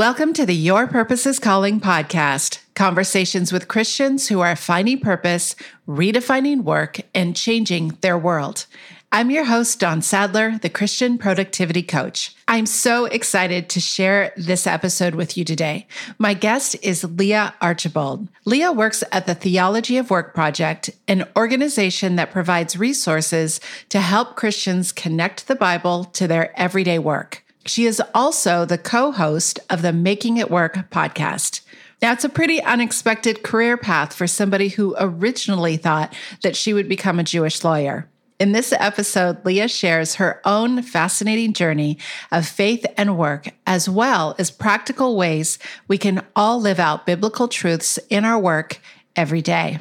[0.00, 5.54] Welcome to the Your Purpose is Calling podcast conversations with Christians who are finding purpose,
[5.86, 8.64] redefining work, and changing their world.
[9.12, 12.34] I'm your host, Dawn Sadler, the Christian Productivity Coach.
[12.48, 15.86] I'm so excited to share this episode with you today.
[16.18, 18.26] My guest is Leah Archibald.
[18.46, 23.60] Leah works at the Theology of Work Project, an organization that provides resources
[23.90, 27.44] to help Christians connect the Bible to their everyday work.
[27.66, 31.60] She is also the co host of the Making It Work podcast.
[32.02, 36.88] Now, it's a pretty unexpected career path for somebody who originally thought that she would
[36.88, 38.08] become a Jewish lawyer.
[38.38, 41.98] In this episode, Leah shares her own fascinating journey
[42.32, 45.58] of faith and work, as well as practical ways
[45.88, 48.80] we can all live out biblical truths in our work
[49.14, 49.80] every day.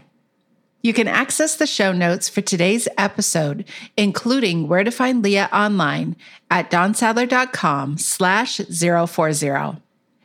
[0.81, 3.65] You can access the show notes for today's episode,
[3.97, 6.15] including where to find Leah online
[6.49, 9.81] at dawnsadler.com slash 040.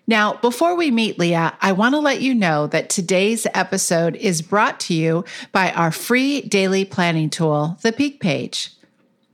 [0.06, 4.42] Now, before we meet Leah, I want to let you know that today's episode is
[4.42, 8.70] brought to you by our free daily planning tool, the Peak Page.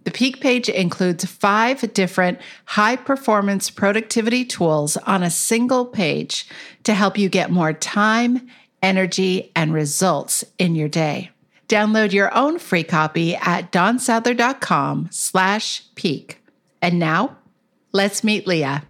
[0.04, 6.48] The Peak Page includes five different high performance productivity tools on a single page
[6.84, 8.48] to help you get more time
[8.82, 11.30] energy, and results in your day.
[11.68, 16.42] Download your own free copy at dawnsadler.com slash peak.
[16.82, 17.36] And now,
[17.92, 18.84] let's meet Leah.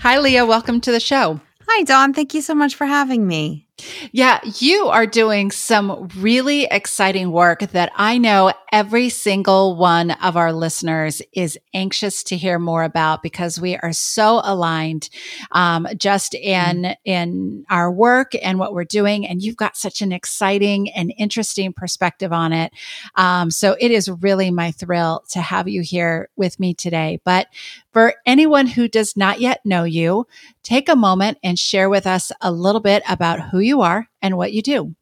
[0.00, 0.46] Hi, Leah.
[0.46, 1.40] Welcome to the show.
[1.68, 2.14] Hi, Dawn.
[2.14, 3.67] Thank you so much for having me.
[4.10, 10.36] Yeah, you are doing some really exciting work that I know every single one of
[10.36, 15.08] our listeners is anxious to hear more about because we are so aligned
[15.52, 16.96] um, just in mm.
[17.04, 21.72] in our work and what we're doing, and you've got such an exciting and interesting
[21.72, 22.72] perspective on it.
[23.14, 27.20] Um, so it is really my thrill to have you here with me today.
[27.24, 27.46] But
[27.92, 30.26] for anyone who does not yet know you,
[30.68, 34.36] take a moment and share with us a little bit about who you are and
[34.36, 34.94] what you do.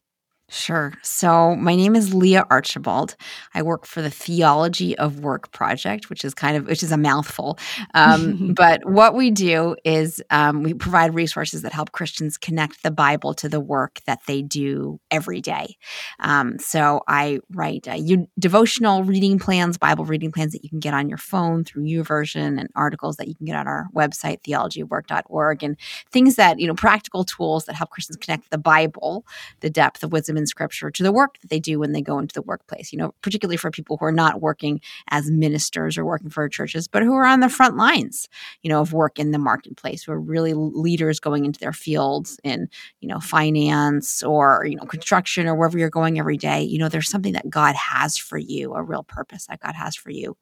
[0.48, 0.92] Sure.
[1.02, 3.17] So, my name is Leah Archibald.
[3.52, 6.96] I work for the Theology of Work Project, which is kind of which is a
[6.96, 7.58] mouthful.
[7.95, 12.92] Um, but what we do is um, we provide resources that help Christians connect the
[12.92, 15.77] Bible to the work that they do every day.
[16.20, 20.79] Um, so, I write uh, you, devotional reading plans, Bible reading plans that you can
[20.79, 24.42] get on your phone through YouVersion, and articles that you can get on our website,
[24.46, 25.77] theologyofwork.org, and
[26.12, 29.27] things that you know, practical tools that help Christians connect the Bible,
[29.58, 32.19] the depth of wisdom in scripture to the work that they do when they go
[32.19, 34.80] into the workplace, you know, particularly for people who are not working
[35.11, 38.29] as ministers or working for churches, but who are on the front lines,
[38.63, 42.39] you know, of work in the marketplace, who are really leaders going into their fields
[42.45, 42.69] in,
[43.01, 46.63] you know, finance or, you know, construction or wherever you're going every day.
[46.63, 49.97] You know, there's something that God has for you, a real purpose that God has
[49.97, 50.36] for you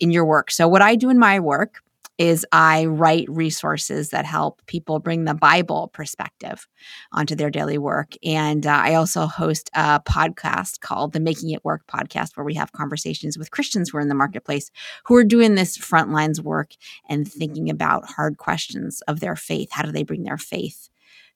[0.00, 0.50] in your work.
[0.50, 1.82] So, what I do in my work
[2.18, 6.66] is I write resources that help people bring the Bible perspective
[7.12, 8.14] onto their daily work.
[8.24, 12.54] And uh, I also host a podcast called the Making It Work podcast, where we
[12.54, 14.70] have conversations with Christians who are in the marketplace
[15.04, 16.72] who are doing this frontlines work
[17.08, 19.68] and thinking about hard questions of their faith.
[19.72, 20.88] How do they bring their faith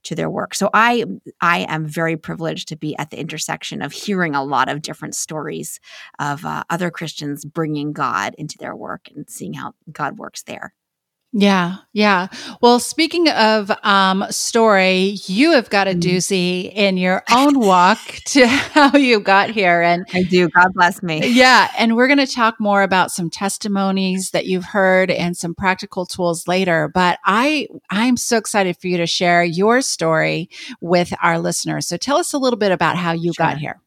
[0.04, 0.54] to their work.
[0.54, 1.04] So I
[1.40, 5.14] I am very privileged to be at the intersection of hearing a lot of different
[5.14, 5.80] stories
[6.18, 10.74] of uh, other Christians bringing God into their work and seeing how God works there.
[11.32, 12.26] Yeah, yeah.
[12.60, 16.00] Well, speaking of um, story, you have got a mm-hmm.
[16.00, 20.48] doozy in your own walk to how you got here, and I do.
[20.48, 21.28] God bless me.
[21.28, 25.54] Yeah, and we're going to talk more about some testimonies that you've heard and some
[25.54, 26.90] practical tools later.
[26.92, 31.86] But I, I'm so excited for you to share your story with our listeners.
[31.86, 33.46] So tell us a little bit about how you sure.
[33.46, 33.80] got here.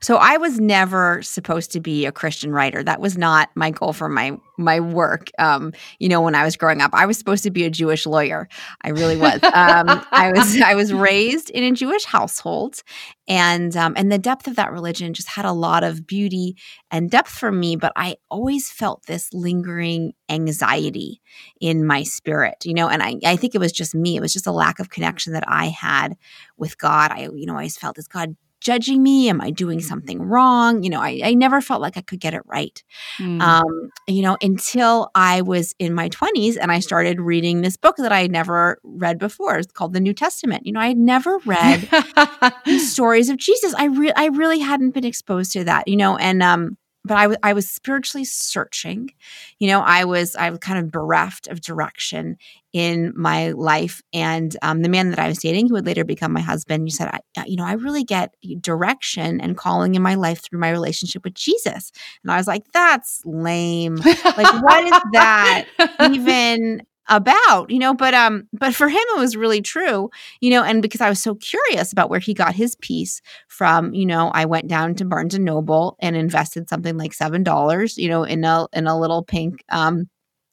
[0.00, 2.82] So I was never supposed to be a Christian writer.
[2.82, 5.30] That was not my goal for my my work.
[5.38, 8.06] Um, you know, when I was growing up, I was supposed to be a Jewish
[8.06, 8.48] lawyer.
[8.82, 9.40] I really was.
[9.42, 12.82] Um, I was I was raised in a Jewish household,
[13.26, 16.56] and um, and the depth of that religion just had a lot of beauty
[16.90, 17.76] and depth for me.
[17.76, 21.20] But I always felt this lingering anxiety
[21.60, 22.64] in my spirit.
[22.64, 24.16] You know, and I I think it was just me.
[24.16, 26.16] It was just a lack of connection that I had
[26.56, 27.10] with God.
[27.12, 29.28] I you know I always felt is God judging me?
[29.28, 29.88] Am I doing mm-hmm.
[29.88, 30.82] something wrong?
[30.82, 32.82] You know, I, I never felt like I could get it right.
[33.18, 33.40] Mm.
[33.40, 37.96] Um, you know, until I was in my 20s and I started reading this book
[37.96, 39.58] that I had never read before.
[39.58, 40.66] It's called the New Testament.
[40.66, 43.74] You know, I had never read the stories of Jesus.
[43.74, 46.76] I, re- I really hadn't been exposed to that, you know, and um,
[47.08, 49.10] but I, w- I was spiritually searching.
[49.58, 52.36] You know, I was I was kind of bereft of direction
[52.72, 54.02] in my life.
[54.12, 56.92] And um, the man that I was dating, who would later become my husband, you
[56.92, 60.60] said, I, uh, you know, I really get direction and calling in my life through
[60.60, 61.90] my relationship with Jesus.
[62.22, 63.96] And I was like, that's lame.
[63.96, 65.64] Like, what is that
[66.10, 66.82] even?
[67.10, 70.10] About you know but um but for him it was really true
[70.42, 73.94] you know and because i was so curious about where he got his peace from
[73.94, 77.96] you know i went down to barnes and noble and invested something like seven dollars
[77.96, 80.06] you know in a in a little pink um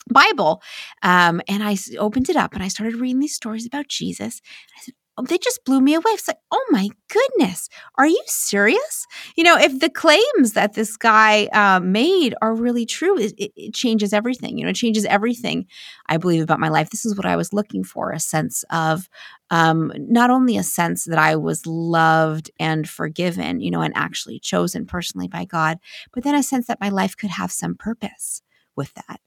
[0.10, 0.62] bible
[1.04, 4.42] um and i opened it up and i started reading these stories about jesus.
[4.78, 6.12] I said they just blew me away.
[6.12, 9.08] It's like, oh my goodness, are you serious?
[9.38, 13.74] You know, if the claims that this guy uh, made are really true, it, it,
[13.74, 14.58] changes everything.
[14.58, 15.68] You know, it changes everything
[16.08, 16.90] I believe about my life.
[16.90, 19.10] This is what I was looking for a sense of
[19.50, 24.40] um, not only a sense that I was loved and forgiven, you know, and actually
[24.40, 25.80] chosen personally by God,
[26.14, 28.42] but then a sense that my life could have some purpose
[28.76, 29.20] with that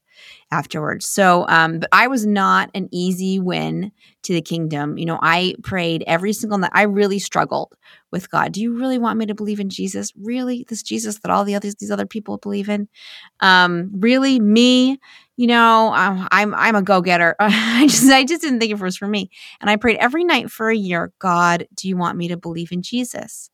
[0.51, 1.07] afterwards.
[1.07, 3.91] So, um, but I was not an easy win
[4.23, 4.97] to the kingdom.
[4.97, 6.71] You know, I prayed every single night.
[6.73, 7.73] I really struggled
[8.11, 8.51] with God.
[8.51, 10.11] Do you really want me to believe in Jesus?
[10.15, 12.87] Really, this Jesus that all the others these other people believe in?
[13.39, 14.99] Um, really, me?
[15.39, 17.33] You know, I'm I'm, I'm a go getter.
[17.39, 19.29] I just I just didn't think it was for me.
[19.61, 21.13] And I prayed every night for a year.
[21.17, 23.49] God, do you want me to believe in Jesus?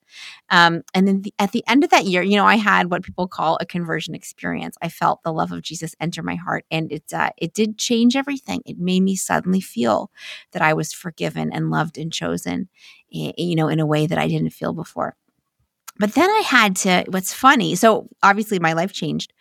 [0.50, 3.04] Um, and then the, at the end of that year, you know, I had what
[3.04, 4.76] people call a conversion experience.
[4.82, 8.16] I felt the love of Jesus enter my heart, and it uh, it did change
[8.16, 8.64] everything.
[8.66, 10.10] It made me suddenly feel
[10.54, 12.68] that I was forgiven and loved and chosen,
[13.10, 15.18] you know, in a way that I didn't feel before.
[16.00, 17.06] But then I had to.
[17.10, 17.76] What's funny?
[17.76, 19.34] So obviously, my life changed.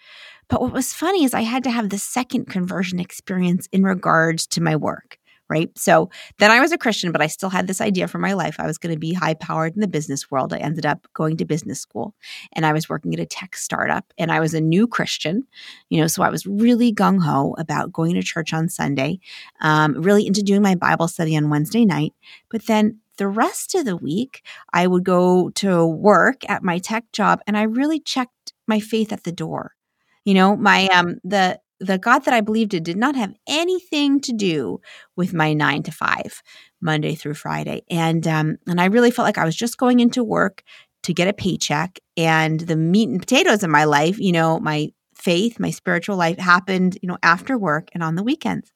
[0.49, 4.47] But what was funny is I had to have the second conversion experience in regards
[4.49, 5.19] to my work
[5.49, 5.71] right?
[5.77, 8.57] So then I was a Christian, but I still had this idea for my life.
[8.59, 10.53] I was going to be high powered in the business world.
[10.53, 12.15] I ended up going to business school
[12.55, 15.43] and I was working at a tech startup and I was a new Christian,
[15.91, 19.21] you know, so I was really gung ho about going to church on Sunday,
[19.61, 22.15] um, really into doing my Bible study on Wednesday night.
[22.51, 24.43] But then the rest of the week,
[24.73, 29.13] I would go to work at my tech job and I really checked my faith
[29.13, 29.73] at the door.
[30.25, 34.21] You know, my um the the God that I believed in did not have anything
[34.21, 34.81] to do
[35.17, 36.43] with my nine to five,
[36.81, 37.83] Monday through Friday.
[37.91, 40.63] And um, and I really felt like I was just going into work
[41.03, 41.99] to get a paycheck.
[42.17, 46.39] And the meat and potatoes of my life, you know, my faith, my spiritual life
[46.39, 48.73] happened, you know, after work and on the weekends.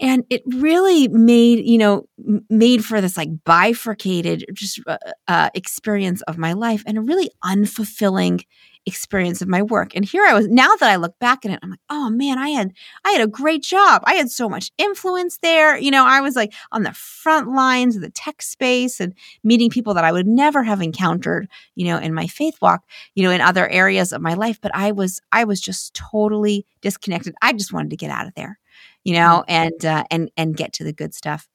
[0.00, 2.06] And it really made, you know,
[2.50, 7.30] made for this like bifurcated just uh, uh, experience of my life and a really
[7.44, 8.44] unfulfilling
[8.86, 9.94] experience of my work.
[9.94, 12.38] And here I was, now that I look back at it, I'm like, oh man,
[12.38, 12.72] I had
[13.04, 14.02] I had a great job.
[14.04, 15.76] I had so much influence there.
[15.76, 19.70] You know, I was like on the front lines of the tech space and meeting
[19.70, 22.84] people that I would never have encountered, you know, in my faith walk,
[23.14, 24.58] you know, in other areas of my life.
[24.60, 27.34] But I was I was just totally disconnected.
[27.40, 28.58] I just wanted to get out of there,
[29.02, 29.52] you know, mm.
[29.52, 31.48] and uh, and and get to the good stuff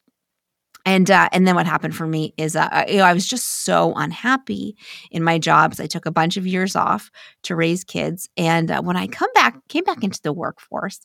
[0.90, 3.64] and uh, and then what happened for me is uh, you know I was just
[3.64, 4.76] so unhappy
[5.12, 5.80] in my jobs.
[5.80, 7.12] I took a bunch of years off
[7.44, 11.00] to raise kids, and uh, when I come back came back into the workforce,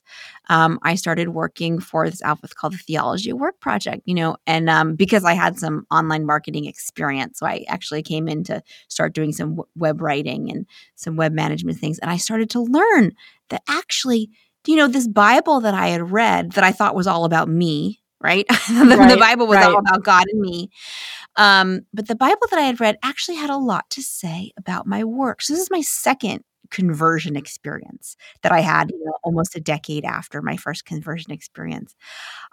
[0.48, 4.00] um, I started working for this outfit called the Theology Work Project.
[4.06, 8.26] You know, and um, because I had some online marketing experience, so I actually came
[8.26, 12.16] in to start doing some w- web writing and some web management things, and I
[12.16, 13.12] started to learn
[13.50, 14.30] that actually,
[14.66, 18.00] you know, this Bible that I had read that I thought was all about me
[18.24, 18.46] right?
[18.68, 19.66] the, right, the, Bible was right.
[19.66, 20.70] all about God and me.
[21.36, 24.86] Um, but the Bible that I had read actually had a lot to say about
[24.86, 25.42] my work.
[25.42, 30.04] So this is my second conversion experience that I had, you know, almost a decade
[30.04, 31.94] after my first conversion experience.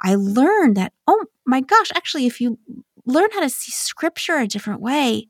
[0.02, 2.60] I learned that, oh my gosh, actually, if you
[3.06, 5.30] learn how to see scripture a different way,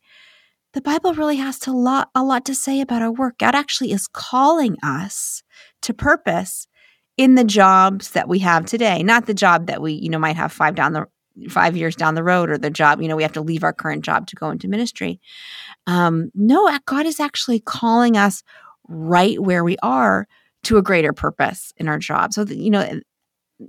[0.74, 3.38] the Bible really has to lot, a lot to say about our work.
[3.38, 5.44] God actually is calling us
[5.82, 6.68] to purpose
[7.22, 10.36] in the jobs that we have today, not the job that we, you know, might
[10.36, 11.06] have five down the
[11.50, 13.72] five years down the road or the job, you know, we have to leave our
[13.72, 15.22] current job to go into ministry.
[15.86, 18.42] Um, no, God is actually calling us
[18.88, 20.28] right where we are
[20.64, 22.34] to a greater purpose in our job.
[22.34, 23.00] So, you know,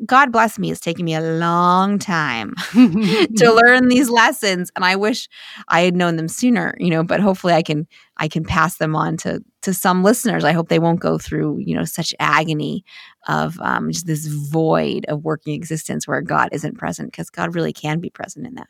[0.06, 4.70] God bless me, it's taken me a long time to learn these lessons.
[4.76, 5.28] And I wish
[5.68, 8.94] I had known them sooner, you know, but hopefully I can I can pass them
[8.94, 10.44] on to to some listeners.
[10.44, 12.84] I hope they won't go through, you know, such agony
[13.28, 17.72] of um, just this void of working existence where God isn't present, because God really
[17.72, 18.68] can be present in that.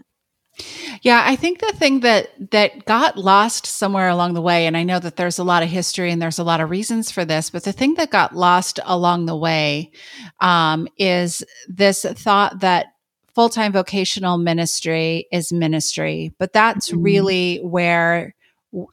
[1.00, 4.82] Yeah, I think the thing that that got lost somewhere along the way and I
[4.82, 7.50] know that there's a lot of history and there's a lot of reasons for this,
[7.50, 9.90] but the thing that got lost along the way
[10.40, 12.87] um, is this thought that
[13.35, 17.02] full-time vocational ministry is ministry, but that's mm-hmm.
[17.02, 18.35] really where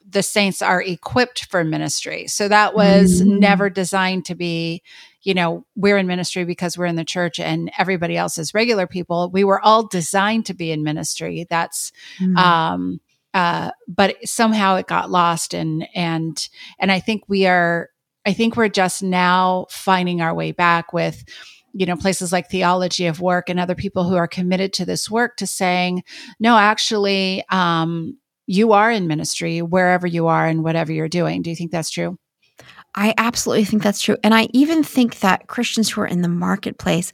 [0.08, 2.26] the saints are equipped for ministry.
[2.26, 3.38] So that was mm-hmm.
[3.38, 4.82] never designed to be,
[5.22, 8.86] you know, we're in ministry because we're in the church and everybody else is regular
[8.86, 9.30] people.
[9.32, 11.46] We were all designed to be in ministry.
[11.48, 12.36] That's, mm-hmm.
[12.36, 13.00] um,
[13.32, 17.88] uh, but somehow it got lost and, and, and I think we are,
[18.26, 21.24] I think we're just now finding our way back with,
[21.72, 25.08] you know places like theology of work and other people who are committed to this
[25.08, 26.02] work to saying
[26.40, 28.18] no actually um,
[28.50, 31.42] you are in ministry wherever you are and whatever you're doing.
[31.42, 32.18] Do you think that's true?
[32.94, 34.16] I absolutely think that's true.
[34.24, 37.12] And I even think that Christians who are in the marketplace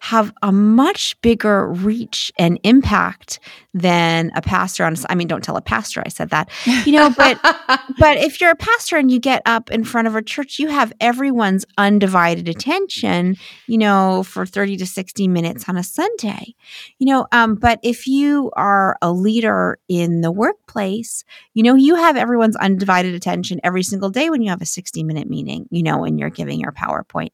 [0.00, 3.38] have a much bigger reach and impact
[3.74, 6.48] than a pastor on I mean don't tell a pastor I said that.
[6.86, 7.38] You know, but
[7.98, 10.68] but if you're a pastor and you get up in front of a church, you
[10.68, 16.54] have everyone's undivided attention, you know, for 30 to 60 minutes on a Sunday.
[16.98, 21.96] You know, um but if you are a leader in the workplace, you know, you
[21.96, 25.82] have everyone's undivided attention every single day when you have a 60 minute meeting, you
[25.82, 27.30] know, when you're giving your PowerPoint.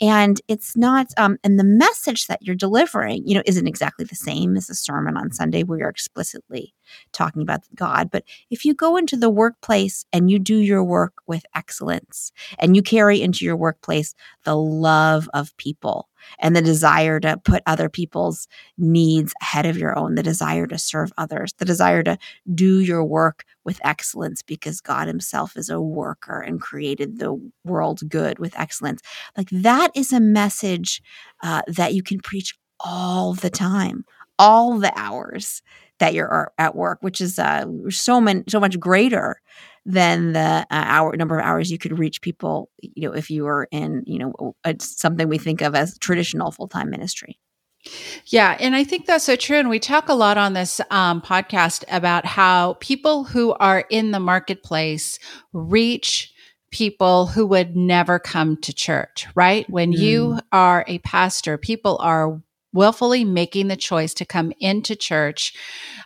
[0.00, 4.16] And it's not, um, and the message that you're delivering, you know, isn't exactly the
[4.16, 6.74] same as a sermon on Sunday where you're explicitly
[7.12, 8.10] talking about God.
[8.10, 12.76] But if you go into the workplace and you do your work with excellence and
[12.76, 14.14] you carry into your workplace
[14.44, 19.96] the love of people and the desire to put other people's needs ahead of your
[19.98, 22.18] own, the desire to serve others, the desire to
[22.54, 28.00] do your work with excellence because God Himself is a worker and created the world
[28.08, 29.00] good with excellence.
[29.36, 31.02] Like that is a message
[31.42, 34.04] uh, that you can preach all the time,
[34.38, 35.62] all the hours
[35.98, 39.40] that you're at work, which is uh, so many, so much greater
[39.84, 42.70] than the uh, hour number of hours you could reach people.
[42.80, 46.50] You know, if you were in, you know, a, something we think of as traditional
[46.50, 47.38] full time ministry.
[48.26, 49.56] Yeah, and I think that's so true.
[49.56, 54.10] And we talk a lot on this um, podcast about how people who are in
[54.10, 55.18] the marketplace
[55.52, 56.34] reach
[56.70, 59.68] people who would never come to church, right?
[59.70, 59.98] When mm.
[59.98, 62.42] you are a pastor, people are
[62.78, 65.52] willfully making the choice to come into church.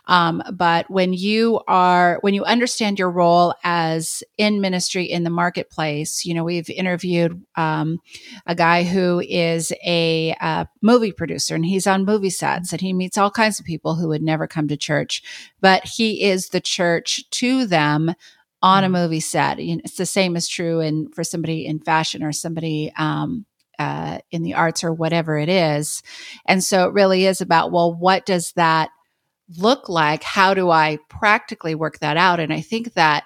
[0.07, 5.29] Um, but when you are, when you understand your role as in ministry in the
[5.29, 7.99] marketplace, you know, we've interviewed um,
[8.47, 12.91] a guy who is a uh, movie producer and he's on movie sets and he
[12.91, 15.21] meets all kinds of people who would never come to church,
[15.61, 18.15] but he is the church to them
[18.63, 18.93] on a mm.
[18.93, 19.59] movie set.
[19.59, 23.45] It's the same is true in for somebody in fashion or somebody um,
[23.79, 26.03] uh, in the arts or whatever it is.
[26.45, 28.89] And so it really is about, well, what does that
[29.57, 30.23] look like?
[30.23, 32.39] How do I practically work that out?
[32.39, 33.23] And I think that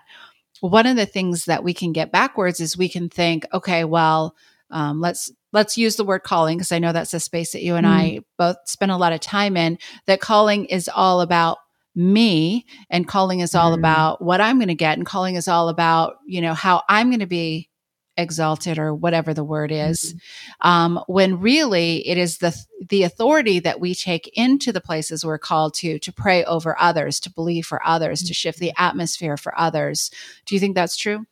[0.61, 4.35] one of the things that we can get backwards is we can think, okay, well,
[4.69, 7.75] um, let's let's use the word calling because I know that's a space that you
[7.75, 7.89] and mm.
[7.89, 9.77] I both spend a lot of time in.
[10.07, 11.59] That calling is all about
[11.95, 13.79] me, and calling is all mm.
[13.79, 17.09] about what I'm going to get, and calling is all about you know how I'm
[17.09, 17.69] going to be
[18.17, 20.67] exalted or whatever the word is mm-hmm.
[20.67, 22.55] um, when really it is the
[22.89, 27.19] the authority that we take into the places we're called to to pray over others
[27.19, 28.27] to believe for others mm-hmm.
[28.27, 30.11] to shift the atmosphere for others
[30.45, 31.25] do you think that's true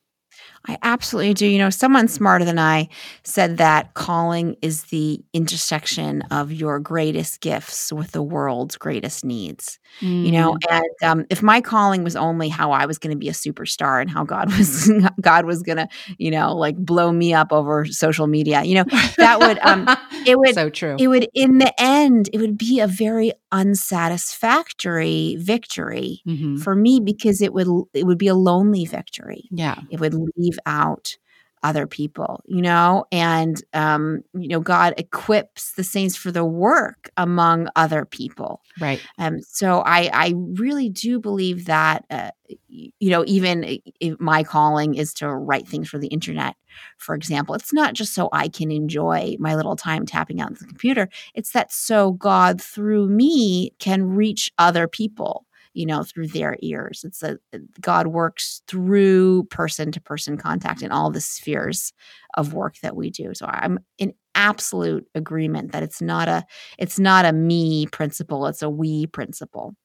[0.67, 1.47] I absolutely do.
[1.47, 2.89] You know, someone smarter than I
[3.23, 9.79] said that calling is the intersection of your greatest gifts with the world's greatest needs.
[10.01, 10.25] Mm.
[10.25, 10.71] You know, mm.
[10.71, 14.01] and um, if my calling was only how I was going to be a superstar
[14.01, 14.91] and how God was
[15.21, 18.85] God was going to, you know, like blow me up over social media, you know,
[19.17, 19.87] that would um,
[20.27, 20.95] it would so true.
[20.99, 26.57] It would in the end, it would be a very unsatisfactory victory mm-hmm.
[26.57, 29.47] for me because it would it would be a lonely victory.
[29.51, 31.17] Yeah, it would leave out
[31.65, 37.09] other people, you know, and um, you know, God equips the saints for the work
[37.17, 39.01] among other people, right?
[39.17, 42.29] Um, so I, I really do believe that, uh,
[42.69, 46.55] you know, even if my calling is to write things for the internet,
[46.97, 50.67] for example, it's not just so I can enjoy my little time tapping out the
[50.67, 51.09] computer.
[51.33, 55.44] It's that so God through me can reach other people
[55.75, 57.03] you know, through their ears.
[57.03, 61.93] It's a uh, God works through person to person contact in all the spheres
[62.35, 63.33] of work that we do.
[63.33, 66.45] So I'm in absolute agreement that it's not a
[66.79, 69.75] it's not a me principle, it's a we principle.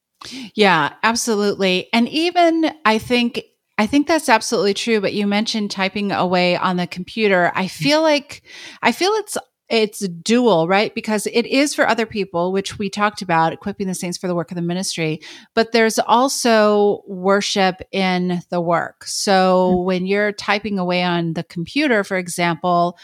[0.55, 1.89] Yeah, absolutely.
[1.93, 3.43] And even I think
[3.79, 5.01] I think that's absolutely true.
[5.01, 7.51] But you mentioned typing away on the computer.
[7.55, 7.71] I mm.
[7.71, 8.43] feel like
[8.83, 9.37] I feel it's
[9.71, 10.95] it's dual, right?
[10.95, 14.35] Because it is for other people, which we talked about, equipping the saints for the
[14.35, 15.21] work of the ministry,
[15.55, 19.05] but there's also worship in the work.
[19.05, 19.85] So mm-hmm.
[19.85, 22.99] when you're typing away on the computer, for example,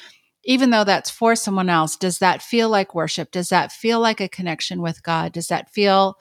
[0.45, 3.31] even though that's for someone else, does that feel like worship?
[3.31, 5.33] Does that feel like a connection with God?
[5.33, 6.19] Does that feel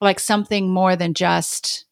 [0.00, 1.84] like something more than just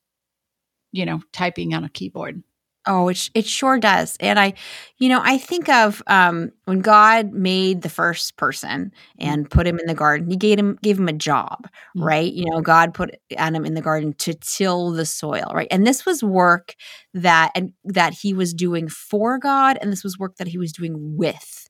[0.93, 2.43] you know, typing on a keyboard.
[2.87, 4.17] Oh, it, it sure does.
[4.19, 4.55] And I,
[4.99, 9.25] you know, I think of um, when God made the first person mm.
[9.25, 12.03] and put him in the garden, he gave him, gave him a job, mm-hmm.
[12.03, 12.33] right?
[12.33, 15.69] You know, God put Adam in the garden to till the soil, right?
[15.71, 16.75] And this was work
[17.15, 19.79] that, and that he was doing for God.
[19.81, 21.69] And this was work that he was doing with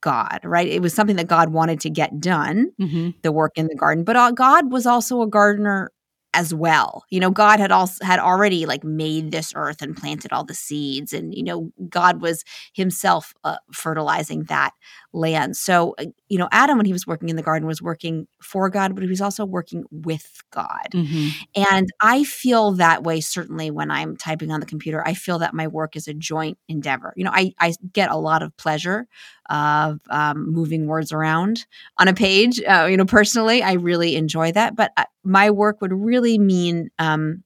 [0.00, 0.68] God, right?
[0.68, 3.10] It was something that God wanted to get done, mm-hmm.
[3.22, 4.04] the work in the garden.
[4.04, 5.90] But God was also a gardener
[6.34, 7.04] as well.
[7.10, 10.54] You know, God had also had already like made this earth and planted all the
[10.54, 14.72] seeds and you know, God was himself uh, fertilizing that
[15.12, 15.56] land.
[15.56, 18.68] So, uh, you know, Adam when he was working in the garden was working for
[18.68, 20.88] God, but he was also working with God.
[20.92, 21.28] Mm-hmm.
[21.72, 25.06] And I feel that way certainly when I'm typing on the computer.
[25.06, 27.14] I feel that my work is a joint endeavor.
[27.16, 29.06] You know, I I get a lot of pleasure
[29.50, 31.66] of um, moving words around
[31.98, 32.60] on a page.
[32.62, 34.74] Uh, you know, personally, I really enjoy that.
[34.74, 37.42] But uh, my work would really mean um,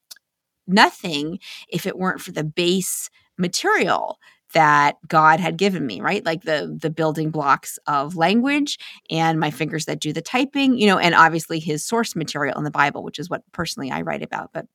[0.67, 4.19] nothing if it weren't for the base material
[4.55, 6.25] that God had given me, right?
[6.25, 8.79] Like the the building blocks of language
[9.11, 12.65] and my fingers that do the typing, you know, and obviously his source material in
[12.65, 14.51] the Bible, which is what personally I write about.
[14.55, 14.67] But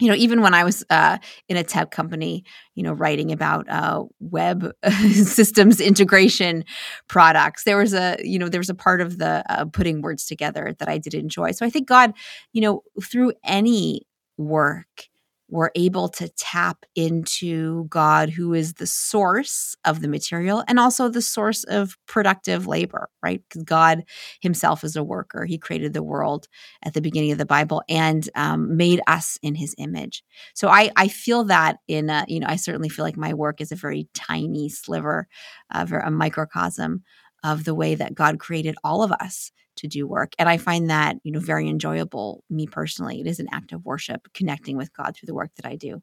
[0.00, 3.68] you know, even when I was uh, in a tech company, you know, writing about
[3.68, 4.72] uh, web
[5.12, 6.64] systems integration
[7.08, 10.26] products, there was a, you know, there was a part of the uh, putting words
[10.26, 11.52] together that I did enjoy.
[11.52, 12.12] So I think God,
[12.52, 14.02] you know, through any
[14.36, 15.08] work,
[15.54, 21.08] we're able to tap into God, who is the source of the material and also
[21.08, 23.40] the source of productive labor, right?
[23.48, 24.02] Because God
[24.40, 25.44] Himself is a worker.
[25.44, 26.48] He created the world
[26.82, 30.24] at the beginning of the Bible and um, made us in His image.
[30.54, 33.60] So I, I feel that in, a, you know, I certainly feel like my work
[33.60, 35.28] is a very tiny sliver
[35.72, 37.04] of a microcosm
[37.44, 40.32] of the way that God created all of us to do work.
[40.38, 43.20] And I find that, you know, very enjoyable, me personally.
[43.20, 46.02] It is an act of worship, connecting with God through the work that I do.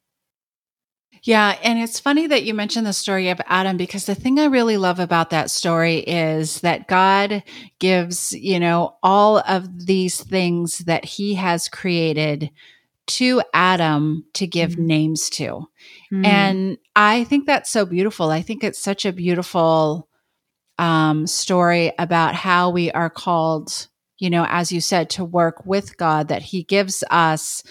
[1.22, 1.56] Yeah.
[1.62, 4.76] And it's funny that you mentioned the story of Adam because the thing I really
[4.76, 7.44] love about that story is that God
[7.78, 12.50] gives, you know, all of these things that he has created
[13.08, 15.68] to Adam to give mm names to.
[16.12, 18.30] mm And I think that's so beautiful.
[18.30, 20.08] I think it's such a beautiful
[20.82, 23.86] um, story about how we are called,
[24.18, 27.62] you know, as you said, to work with God, that He gives us,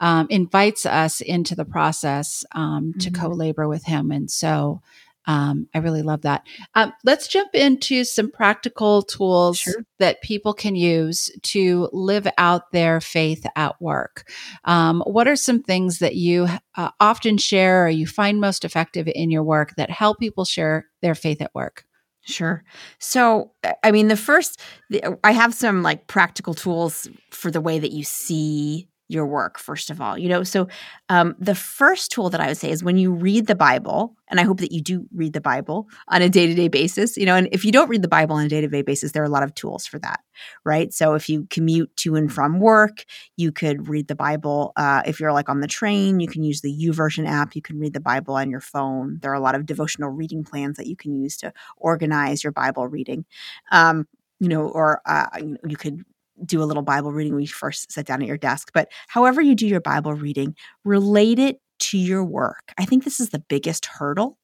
[0.00, 3.22] um, invites us into the process um, to mm-hmm.
[3.22, 4.10] co labor with Him.
[4.10, 4.82] And so,
[5.28, 6.44] um, I really love that.
[6.74, 9.84] Um, let's jump into some practical tools sure.
[10.00, 14.28] that people can use to live out their faith at work.
[14.64, 19.08] Um, what are some things that you uh, often share or you find most effective
[19.12, 21.84] in your work that help people share their faith at work?
[22.28, 22.64] Sure.
[22.98, 24.60] So, uh, I mean, the first,
[25.04, 29.58] uh, I have some like practical tools for the way that you see your work
[29.58, 30.42] first of all you know?
[30.42, 30.68] So
[31.08, 34.40] um, the first tool that i would say is when you read the bible and
[34.40, 37.48] i hope that you do read the bible on a day-to-day basis you know and
[37.52, 39.54] if you don't read the bible on a day-to-day basis there are a lot of
[39.54, 40.20] tools for that
[40.64, 40.92] right?
[40.92, 43.04] So if you commute to and from work
[43.36, 46.60] you could read the bible uh, if you're like on the train you can use
[46.60, 49.18] the YouVersion app you can read the bible on your phone.
[49.22, 52.52] There are a lot of devotional reading plans that you can use to organize your
[52.52, 53.24] bible reading
[53.72, 54.06] um,
[54.40, 55.28] you know, or uh,
[55.66, 56.04] you could
[56.44, 58.70] do a little Bible reading when you first sit down at your desk.
[58.74, 62.72] But however you do your Bible reading, relate it to your work.
[62.78, 64.38] I think this is the biggest hurdle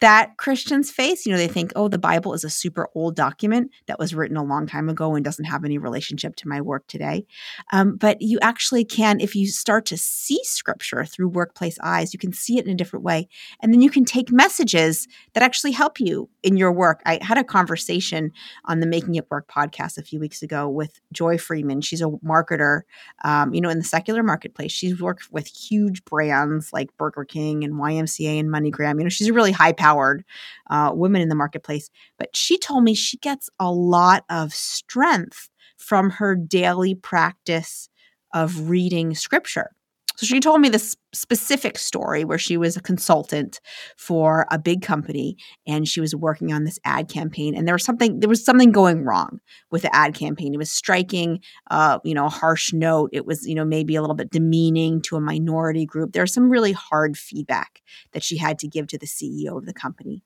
[0.00, 1.26] that Christians face.
[1.26, 4.36] You know, they think, oh, the Bible is a super old document that was written
[4.36, 7.26] a long time ago and doesn't have any relationship to my work today.
[7.72, 12.18] Um, but you actually can, if you start to see scripture through workplace eyes, you
[12.18, 13.28] can see it in a different way.
[13.60, 17.00] And then you can take messages that actually help you in your work.
[17.06, 18.32] I had a conversation
[18.66, 21.80] on the Making It Work podcast a few weeks ago with Joy Freeman.
[21.80, 22.82] She's a marketer,
[23.24, 24.72] um, you know, in the secular marketplace.
[24.72, 28.98] She's worked with huge brands like Burger King and YMCA and MoneyGram.
[28.98, 30.24] You know, she's a really high high powered
[30.68, 31.88] uh, women in the marketplace.
[32.18, 35.48] But she told me she gets a lot of strength
[35.78, 37.88] from her daily practice
[38.32, 39.73] of reading scripture.
[40.16, 43.60] So she told me this specific story where she was a consultant
[43.96, 47.84] for a big company and she was working on this ad campaign and there was
[47.84, 50.54] something there was something going wrong with the ad campaign.
[50.54, 53.10] It was striking uh, you know, a harsh note.
[53.12, 56.12] It was, you know, maybe a little bit demeaning to a minority group.
[56.12, 59.66] There was some really hard feedback that she had to give to the CEO of
[59.66, 60.22] the company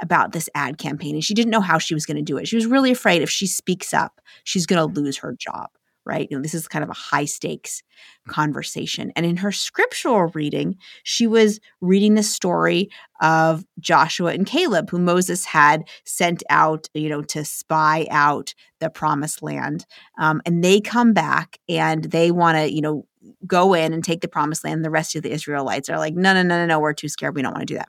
[0.00, 2.48] about this ad campaign and she didn't know how she was going to do it.
[2.48, 5.70] She was really afraid if she speaks up, she's going to lose her job
[6.04, 6.28] right?
[6.30, 7.82] You know, this is kind of a high stakes
[8.28, 9.12] conversation.
[9.16, 14.98] And in her scriptural reading, she was reading the story of Joshua and Caleb, who
[14.98, 19.86] Moses had sent out, you know, to spy out the promised land.
[20.18, 23.06] Um, and they come back and they want to, you know,
[23.46, 24.84] go in and take the promised land.
[24.84, 27.34] The rest of the Israelites are like, no, no, no, no, no, we're too scared.
[27.34, 27.88] We don't want to do that.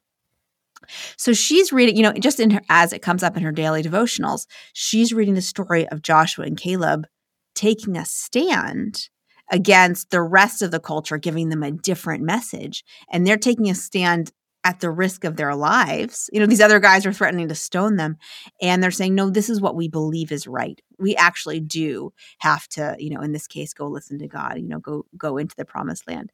[1.18, 3.82] So she's reading, you know, just in her, as it comes up in her daily
[3.82, 7.08] devotionals, she's reading the story of Joshua and Caleb
[7.56, 9.10] taking a stand
[9.52, 12.84] against the rest of the culture, giving them a different message.
[13.12, 14.32] And they're taking a stand
[14.64, 16.30] at the risk of their lives.
[16.32, 18.18] You know, these other guys are threatening to stone them.
[18.62, 20.80] And they're saying, no, this is what we believe is right.
[20.98, 24.70] We actually do have to, you know, in this case, go listen to God, you
[24.70, 26.32] know, go go into the promised land.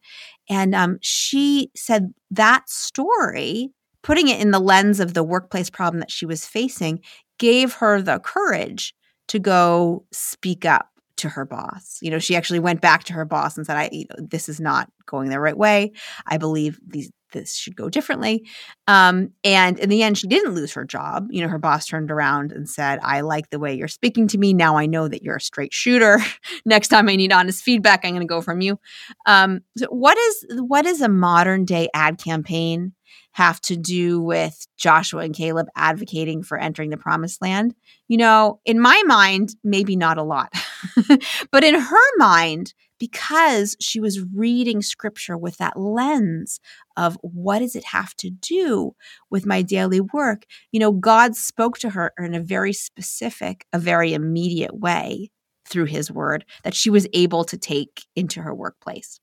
[0.48, 3.72] And um, she said that story
[4.04, 7.02] putting it in the lens of the workplace problem that she was facing
[7.38, 8.94] gave her the courage
[9.28, 12.00] to go speak up to her boss.
[12.02, 14.50] You know, she actually went back to her boss and said, "I, you know, this
[14.50, 15.92] is not going the right way.
[16.26, 18.46] I believe these this should go differently."
[18.88, 21.28] Um, and in the end, she didn't lose her job.
[21.30, 24.38] You know, her boss turned around and said, "I like the way you're speaking to
[24.38, 24.54] me.
[24.54, 26.20] Now I know that you're a straight shooter.
[26.66, 28.80] Next time I need honest feedback, I'm going to go from you."
[29.26, 32.94] Um, so, what is what is a modern day ad campaign?
[33.34, 37.76] Have to do with Joshua and Caleb advocating for entering the promised land?
[38.08, 40.54] You know, in my mind, maybe not a lot.
[41.52, 46.60] but in her mind, because she was reading scripture with that lens
[46.98, 48.94] of what does it have to do
[49.30, 53.80] with my daily work, you know, God spoke to her in a very specific, a
[53.80, 55.32] very immediate way
[55.66, 59.20] through his word that she was able to take into her workplace.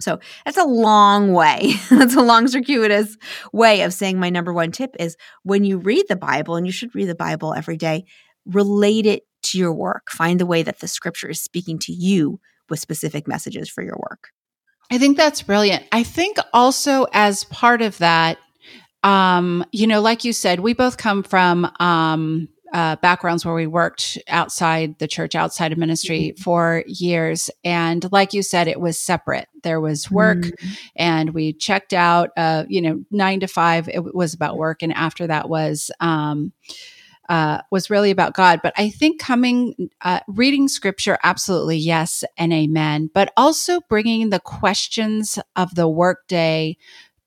[0.00, 1.72] So that's a long way.
[1.90, 3.16] that's a long, circuitous
[3.52, 6.72] way of saying my number one tip is when you read the Bible, and you
[6.72, 8.04] should read the Bible every day,
[8.46, 10.10] relate it to your work.
[10.10, 13.96] Find the way that the scripture is speaking to you with specific messages for your
[14.10, 14.28] work.
[14.90, 15.84] I think that's brilliant.
[15.92, 18.38] I think also as part of that,
[19.02, 23.66] um, you know, like you said, we both come from um, uh, backgrounds where we
[23.66, 26.42] worked outside the church, outside of ministry mm-hmm.
[26.42, 27.50] for years.
[27.64, 29.48] And like you said, it was separate.
[29.62, 30.72] There was work mm-hmm.
[30.96, 34.82] and we checked out, uh, you know, nine to five, it was about work.
[34.82, 36.52] And after that was, um,
[37.28, 38.60] uh, was really about God.
[38.62, 44.40] But I think coming, uh, reading scripture, absolutely yes and amen, but also bringing the
[44.40, 46.76] questions of the workday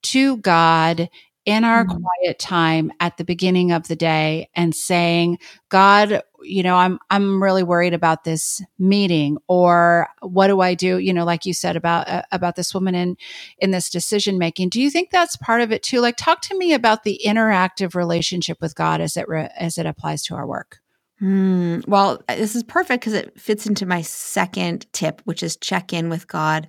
[0.04, 1.10] to God
[1.46, 1.98] in our mm-hmm.
[1.98, 5.38] quiet time at the beginning of the day and saying
[5.70, 10.98] god you know i'm i'm really worried about this meeting or what do i do?
[10.98, 13.18] You know like you said about uh, about this woman in
[13.58, 14.70] in this decision making.
[14.70, 16.00] Do you think that's part of it too?
[16.00, 19.86] Like talk to me about the interactive relationship with god as it re- as it
[19.86, 20.80] applies to our work.
[21.22, 25.94] Mm, well, this is perfect because it fits into my second tip, which is check
[25.94, 26.68] in with God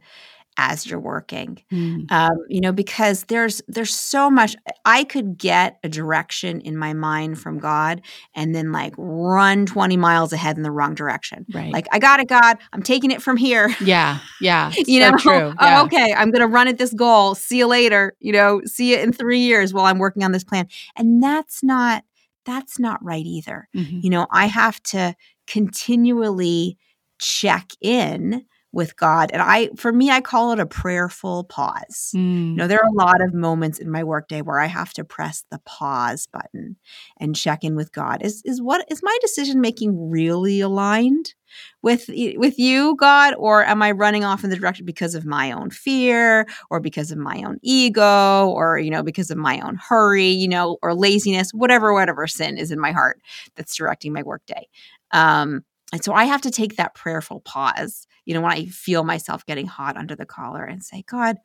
[0.57, 1.63] as you're working.
[1.73, 2.11] Mm.
[2.13, 6.93] um, you know because there's there's so much i could get a direction in my
[6.93, 8.03] mind from god
[8.35, 11.47] and then like run 20 miles ahead in the wrong direction.
[11.53, 11.73] Right.
[11.73, 12.59] Like i got it god.
[12.73, 13.75] I'm taking it from here.
[13.83, 14.19] Yeah.
[14.41, 14.73] Yeah.
[14.87, 15.17] You so know?
[15.17, 15.55] true.
[15.61, 15.81] Yeah.
[15.81, 16.15] oh okay.
[16.17, 17.35] I'm gonna run at this goal.
[17.35, 18.15] See you later.
[18.21, 20.69] You know see you in three years while i'm working on this plan.
[20.97, 22.05] And that's not
[22.45, 23.69] that's not right either.
[23.77, 24.01] Mm-hmm.
[24.03, 25.15] you know i have to
[25.47, 26.77] continually
[27.19, 29.31] check in with God.
[29.33, 32.13] And I, for me, I call it a prayerful pause.
[32.17, 32.51] Mm.
[32.51, 35.05] You know, there are a lot of moments in my workday where I have to
[35.05, 36.77] press the pause button
[37.19, 38.23] and check in with God.
[38.23, 41.35] Is is what is my decision making really aligned
[41.83, 45.53] with with you, God, or am I running off in the direction because of my
[45.53, 49.77] own fear, or because of my own ego, or you know, because of my own
[49.77, 53.21] hurry, you know, or laziness, whatever, whatever sin is in my heart
[53.55, 54.67] that's directing my workday.
[55.11, 59.05] Um, and so I have to take that prayerful pause, you know, when I feel
[59.05, 61.37] myself getting hot under the collar and say, God,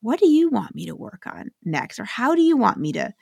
[0.00, 2.00] what do you want me to work on next?
[2.00, 3.12] Or how do you want me to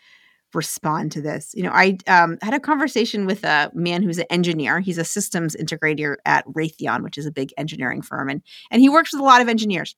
[0.55, 1.53] respond to this?
[1.55, 4.79] You know, I um, had a conversation with a man who's an engineer.
[4.79, 8.29] He's a systems integrator at Raytheon, which is a big engineering firm.
[8.29, 9.97] And, and he works with a lot of engineers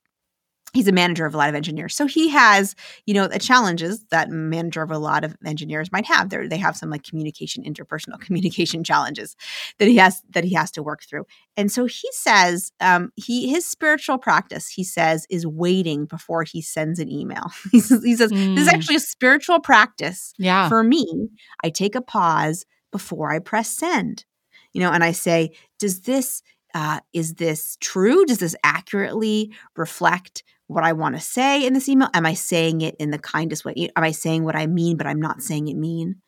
[0.73, 2.75] he's a manager of a lot of engineers so he has
[3.07, 6.57] you know the challenges that manager of a lot of engineers might have there they
[6.57, 9.37] have some like communication interpersonal communication challenges
[9.79, 11.25] that he has that he has to work through
[11.57, 16.61] and so he says um, he his spiritual practice he says is waiting before he
[16.61, 18.55] sends an email he says, he says mm.
[18.55, 18.77] this is hmm.
[18.77, 21.29] actually a spiritual practice yeah for me
[21.65, 24.25] i take a pause before i press send
[24.73, 26.43] you know and i say does this
[26.75, 28.25] uh, is this true?
[28.25, 32.09] Does this accurately reflect what I want to say in this email?
[32.15, 33.75] Am I saying it in the kindest way?
[33.97, 36.23] Am I saying what I mean, but I'm not saying it mean?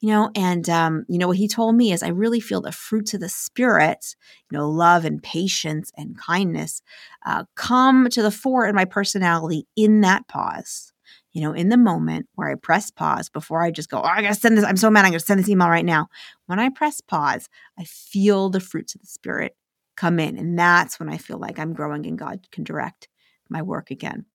[0.00, 2.72] You know, and um, you know what he told me is I really feel the
[2.72, 4.14] fruits of the spirit,
[4.50, 6.82] you know, love and patience and kindness,
[7.24, 10.92] uh, come to the fore in my personality in that pause.
[11.32, 14.20] You know, in the moment where I press pause before I just go, oh, I
[14.20, 14.64] gotta send this.
[14.64, 15.06] I'm so mad.
[15.06, 16.08] I'm gonna send this email right now.
[16.46, 19.56] When I press pause, I feel the fruits of the spirit
[19.96, 20.36] come in.
[20.36, 23.08] And that's when I feel like I'm growing and God can direct
[23.48, 24.26] my work again.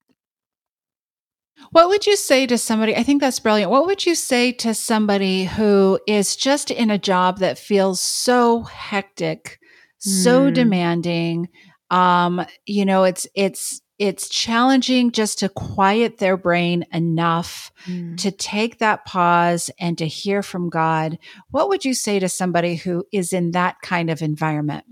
[1.72, 2.96] What would you say to somebody?
[2.96, 3.72] I think that's brilliant.
[3.72, 8.62] What would you say to somebody who is just in a job that feels so
[8.64, 9.60] hectic,
[10.00, 10.54] so Mm.
[10.56, 11.50] demanding?
[11.92, 18.18] Um, you know, it's it's it's challenging just to quiet their brain enough Mm.
[18.18, 21.20] to take that pause and to hear from God.
[21.52, 24.86] What would you say to somebody who is in that kind of environment?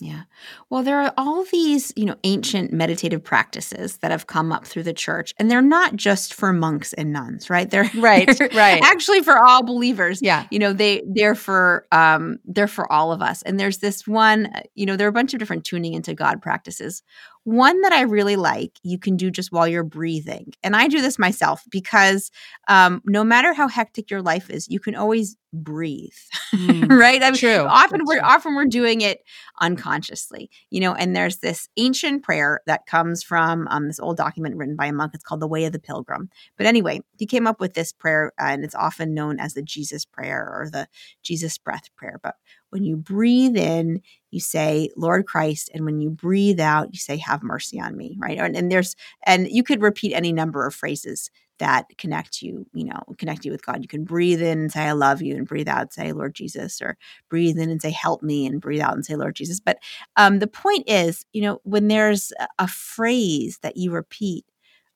[0.00, 0.22] Yeah.
[0.70, 4.82] Well, there are all these, you know, ancient meditative practices that have come up through
[4.82, 7.70] the church, and they're not just for monks and nuns, right?
[7.70, 8.82] They're Right, they're right.
[8.82, 10.20] Actually, for all believers.
[10.20, 10.46] Yeah.
[10.50, 13.42] You know, they they're for um they're for all of us.
[13.42, 16.12] And there's this one, uh, you know, there are a bunch of different tuning into
[16.12, 17.02] God practices.
[17.44, 21.02] One that I really like, you can do just while you're breathing, and I do
[21.02, 22.30] this myself because
[22.68, 26.12] um, no matter how hectic your life is, you can always breathe,
[26.54, 26.88] Mm.
[26.88, 27.22] right?
[27.22, 27.58] I mean, True.
[27.66, 28.28] Often That's we're true.
[28.28, 29.24] often we're doing it
[29.60, 30.94] unconsciously, you know.
[30.94, 34.92] And there's this ancient prayer that comes from um, this old document written by a
[34.92, 35.12] monk.
[35.14, 36.30] It's called the Way of the Pilgrim.
[36.56, 39.62] But anyway, he came up with this prayer, uh, and it's often known as the
[39.62, 40.86] Jesus prayer or the
[41.22, 42.20] Jesus breath prayer.
[42.22, 42.36] But
[42.70, 45.70] when you breathe in, you say, Lord Christ.
[45.74, 48.38] And when you breathe out, you say, Have mercy on me, right?
[48.38, 52.84] And, and there's, and you could repeat any number of phrases that connect you, you
[52.84, 53.82] know, connect you with God.
[53.82, 56.34] You can breathe in and say, I love you, and breathe out and say, Lord
[56.34, 56.96] Jesus, or
[57.28, 59.60] breathe in and say, Help me, and breathe out and say, Lord Jesus.
[59.60, 59.78] But
[60.16, 64.44] um, the point is, you know, when there's a- a phrase that you repeat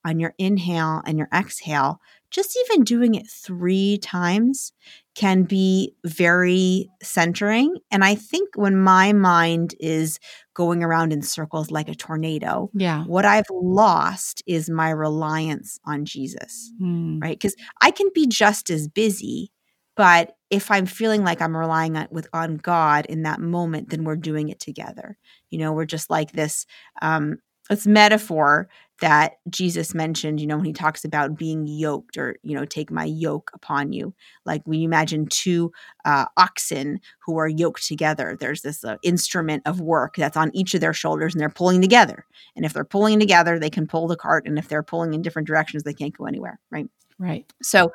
[0.04, 4.72] on your inhale and your exhale, just even doing it three times
[5.14, 7.76] can be very centering.
[7.90, 10.18] And I think when my mind is
[10.54, 13.04] going around in circles like a tornado, Yeah.
[13.04, 17.20] what I've lost is my reliance on Jesus, Mm.
[17.22, 17.38] right?
[17.38, 19.50] Because I can be just as busy,
[19.96, 24.04] but if I'm feeling like I'm relying on with on God in that moment, then
[24.04, 25.18] we're doing it together.
[25.50, 26.64] You know, we're just like this
[27.02, 27.38] um
[27.68, 28.68] this metaphor
[29.00, 32.90] that Jesus mentioned, you know, when he talks about being yoked or, you know, take
[32.90, 34.12] my yoke upon you.
[34.44, 35.72] Like we imagine two
[36.04, 38.36] uh, oxen who are yoked together.
[38.38, 41.80] There's this uh, instrument of work that's on each of their shoulders and they're pulling
[41.80, 42.24] together.
[42.56, 44.46] And if they're pulling together, they can pull the cart.
[44.46, 46.88] And if they're pulling in different directions, they can't go anywhere, right?
[47.20, 47.52] Right.
[47.62, 47.92] So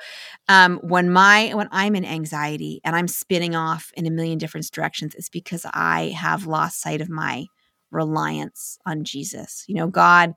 [0.50, 4.70] um, when my when I'm in anxiety and I'm spinning off in a million different
[4.70, 7.48] directions, it's because I have lost sight of my
[7.94, 9.64] reliance on Jesus.
[9.68, 10.34] You know, God,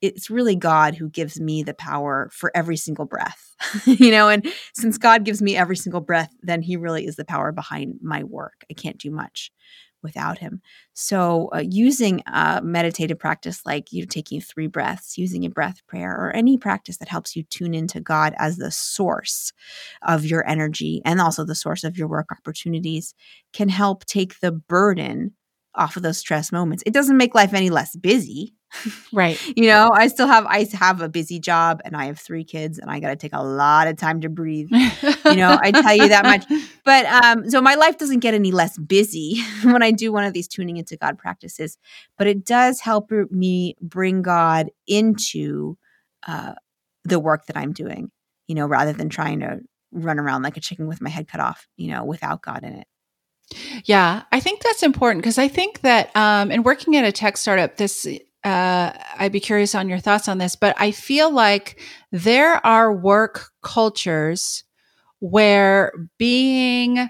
[0.00, 3.54] it's really God who gives me the power for every single breath.
[3.84, 7.24] you know, and since God gives me every single breath, then He really is the
[7.24, 8.64] power behind my work.
[8.70, 9.50] I can't do much
[10.02, 10.62] without Him.
[10.94, 15.86] So, uh, using a meditative practice like you know, taking three breaths, using a breath
[15.86, 19.52] prayer, or any practice that helps you tune into God as the source
[20.02, 23.14] of your energy and also the source of your work opportunities
[23.52, 25.32] can help take the burden
[25.74, 26.82] off of those stress moments.
[26.86, 28.54] It doesn't make life any less busy.
[29.12, 29.38] Right.
[29.56, 32.78] You know, I still have I have a busy job and I have three kids
[32.78, 34.68] and I got to take a lot of time to breathe.
[34.70, 36.44] You know, I tell you that much.
[36.84, 40.32] But um so my life doesn't get any less busy when I do one of
[40.32, 41.78] these tuning into God practices,
[42.16, 45.76] but it does help me bring God into
[46.26, 46.54] uh
[47.04, 48.10] the work that I'm doing,
[48.46, 49.60] you know, rather than trying to
[49.92, 52.72] run around like a chicken with my head cut off, you know, without God in
[52.72, 52.86] it.
[53.84, 57.36] Yeah, I think that's important because I think that um, in working at a tech
[57.36, 58.06] startup, this
[58.44, 62.92] uh, I'd be curious on your thoughts on this, but I feel like there are
[62.92, 64.64] work cultures
[65.18, 67.08] where being,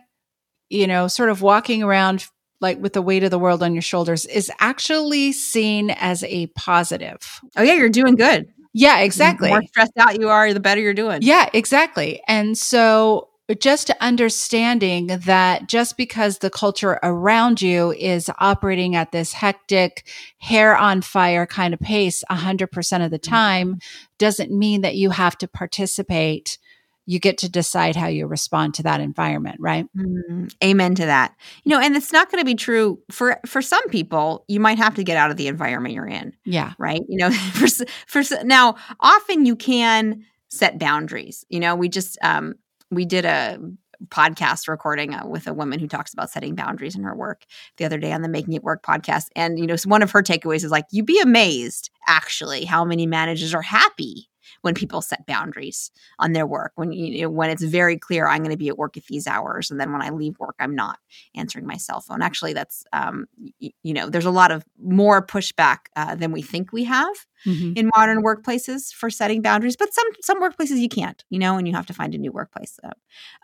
[0.68, 2.26] you know, sort of walking around
[2.60, 6.48] like with the weight of the world on your shoulders is actually seen as a
[6.48, 7.40] positive.
[7.56, 8.48] Oh yeah, you're doing good.
[8.72, 9.48] Yeah, The exactly.
[9.48, 11.22] more stressed out you are, the better you're doing.
[11.22, 12.22] Yeah, exactly.
[12.28, 19.32] And so just understanding that just because the culture around you is operating at this
[19.32, 20.06] hectic,
[20.38, 23.78] hair on fire kind of pace 100% of the time
[24.18, 26.58] doesn't mean that you have to participate.
[27.06, 29.86] You get to decide how you respond to that environment, right?
[29.96, 31.34] Mm, amen to that.
[31.64, 34.44] You know, and it's not going to be true for for some people.
[34.46, 36.74] You might have to get out of the environment you're in, Yeah.
[36.78, 37.00] right?
[37.08, 37.66] You know, for
[38.06, 41.44] for now, often you can set boundaries.
[41.48, 42.54] You know, we just um
[42.90, 43.58] we did a
[44.06, 47.44] podcast recording uh, with a woman who talks about setting boundaries in her work
[47.76, 50.22] the other day on the Making It Work podcast, and you know, one of her
[50.22, 54.28] takeaways is like, you'd be amazed actually how many managers are happy
[54.62, 56.72] when people set boundaries on their work.
[56.74, 59.26] When you know, when it's very clear I'm going to be at work at these
[59.26, 60.98] hours and then when I leave work I'm not
[61.34, 62.22] answering my cell phone.
[62.22, 63.26] Actually, that's um,
[63.60, 67.14] y- you know there's a lot of more pushback uh, than we think we have
[67.46, 67.72] mm-hmm.
[67.76, 71.66] in modern workplaces for setting boundaries, but some some workplaces you can't, you know, and
[71.66, 72.78] you have to find a new workplace,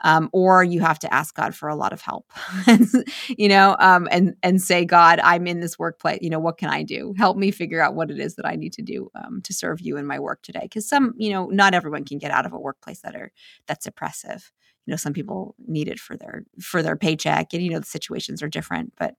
[0.02, 2.30] um, or you have to ask God for a lot of help,
[3.28, 6.68] you know, um, and and say, God, I'm in this workplace, you know, what can
[6.68, 7.14] I do?
[7.16, 9.80] Help me figure out what it is that I need to do um, to serve
[9.80, 12.52] you in my work today, because some, you know, not everyone can get out of
[12.52, 13.32] a workplace that are
[13.66, 14.52] that's oppressive
[14.86, 17.86] you know some people need it for their for their paycheck and you know the
[17.86, 19.14] situations are different but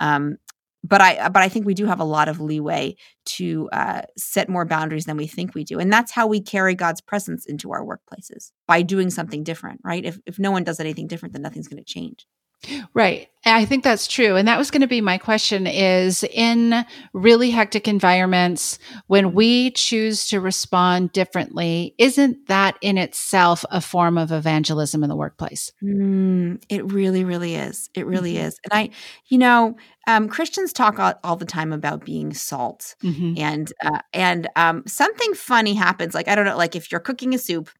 [0.00, 0.36] um
[0.84, 4.48] but I but I think we do have a lot of leeway to uh, set
[4.48, 7.72] more boundaries than we think we do, and that's how we carry God's presence into
[7.72, 10.04] our workplaces by doing something different, right?
[10.04, 12.26] If if no one does anything different, then nothing's going to change.
[12.92, 13.28] Right.
[13.46, 14.36] I think that's true.
[14.36, 19.70] And that was going to be my question is in really hectic environments, when we
[19.72, 25.72] choose to respond differently, isn't that in itself a form of evangelism in the workplace?
[25.82, 27.90] Mm, it really, really is.
[27.94, 28.46] It really mm-hmm.
[28.46, 28.58] is.
[28.64, 28.90] And I,
[29.26, 33.34] you know, um, Christians talk all, all, the time about being salt, mm-hmm.
[33.38, 36.14] and uh, and um, something funny happens.
[36.14, 37.70] Like I don't know, like if you're cooking a soup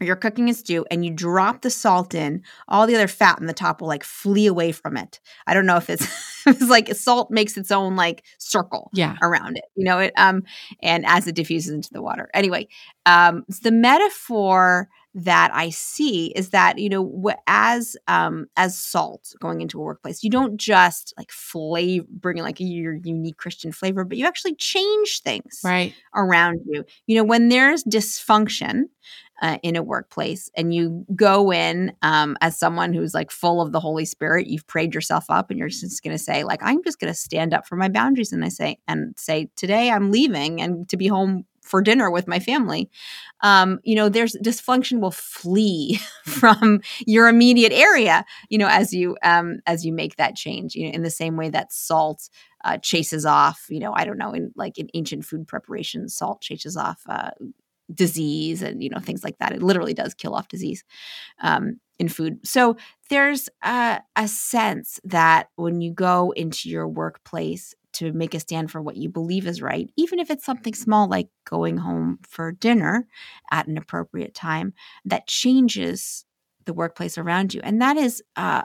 [0.00, 3.38] or you're cooking a stew and you drop the salt in, all the other fat
[3.40, 5.20] in the top will like flee away from it.
[5.46, 6.06] I don't know if it's
[6.46, 9.16] it's like salt makes its own like circle yeah.
[9.22, 10.42] around it, you know, it um
[10.82, 12.28] and as it diffuses into the water.
[12.34, 12.68] Anyway,
[13.06, 19.60] um the metaphor that I see is that you know as um as salt going
[19.60, 24.16] into a workplace, you don't just like flavor bring like your unique Christian flavor, but
[24.16, 26.84] you actually change things right around you.
[27.06, 28.84] You know when there's dysfunction,
[29.42, 33.72] uh, in a workplace and you go in um, as someone who's like full of
[33.72, 36.82] the holy spirit you've prayed yourself up and you're just going to say like i'm
[36.82, 40.10] just going to stand up for my boundaries and i say and say today i'm
[40.10, 42.90] leaving and to be home for dinner with my family.
[43.42, 49.16] Um, you know there's dysfunction will flee from your immediate area you know as you
[49.22, 52.30] um, as you make that change you know in the same way that salt
[52.64, 56.40] uh, chases off you know i don't know in like in ancient food preparation salt
[56.40, 57.30] chases off uh,
[57.92, 59.52] disease and you know things like that.
[59.52, 60.84] It literally does kill off disease
[61.40, 62.46] um, in food.
[62.46, 62.76] So
[63.08, 68.70] there's a, a sense that when you go into your workplace to make a stand
[68.70, 72.52] for what you believe is right, even if it's something small like going home for
[72.52, 73.06] dinner
[73.50, 74.74] at an appropriate time,
[75.04, 76.24] that changes
[76.66, 78.22] the workplace around you, and that is.
[78.36, 78.62] Uh,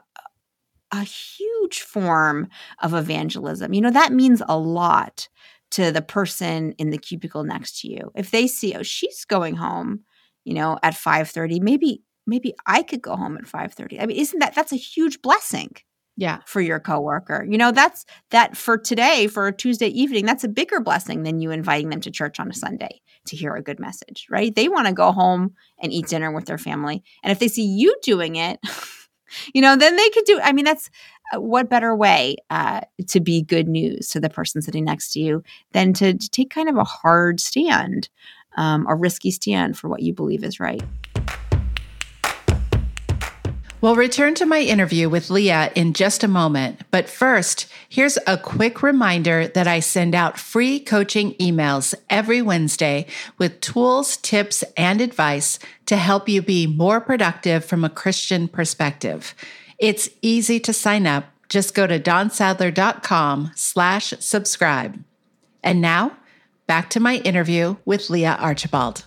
[0.95, 2.47] a huge form
[2.83, 3.73] of evangelism.
[3.73, 5.27] You know, that means a lot
[5.73, 8.11] to the person in the cubicle next to you.
[8.15, 10.01] If they see, oh, she's going home,
[10.43, 13.99] you know, at 5:30, maybe maybe I could go home at 5:30.
[13.99, 15.71] I mean, isn't that that's a huge blessing?
[16.15, 16.39] Yeah.
[16.45, 17.43] For your coworker.
[17.49, 21.39] You know, that's that for today, for a Tuesday evening, that's a bigger blessing than
[21.39, 24.53] you inviting them to church on a Sunday to hear a good message, right?
[24.53, 27.03] They want to go home and eat dinner with their family.
[27.23, 28.59] And if they see you doing it,
[29.53, 30.39] you know, then they could do.
[30.41, 30.91] I mean, that's
[31.33, 35.43] what better way uh, to be good news to the person sitting next to you
[35.71, 38.09] than to, to take kind of a hard stand,
[38.57, 40.83] um, a risky stand for what you believe is right.
[43.83, 46.79] We'll return to my interview with Leah in just a moment.
[46.89, 53.07] But first, here's a quick reminder that I send out free coaching emails every Wednesday
[53.37, 59.35] with tools, tips, and advice to help you be more productive from a Christian perspective.
[59.83, 61.25] It's easy to sign up.
[61.49, 65.03] Just go to dawnsadler.com slash subscribe.
[65.61, 66.15] And now,
[66.67, 69.03] back to my interview with Leah Archibald.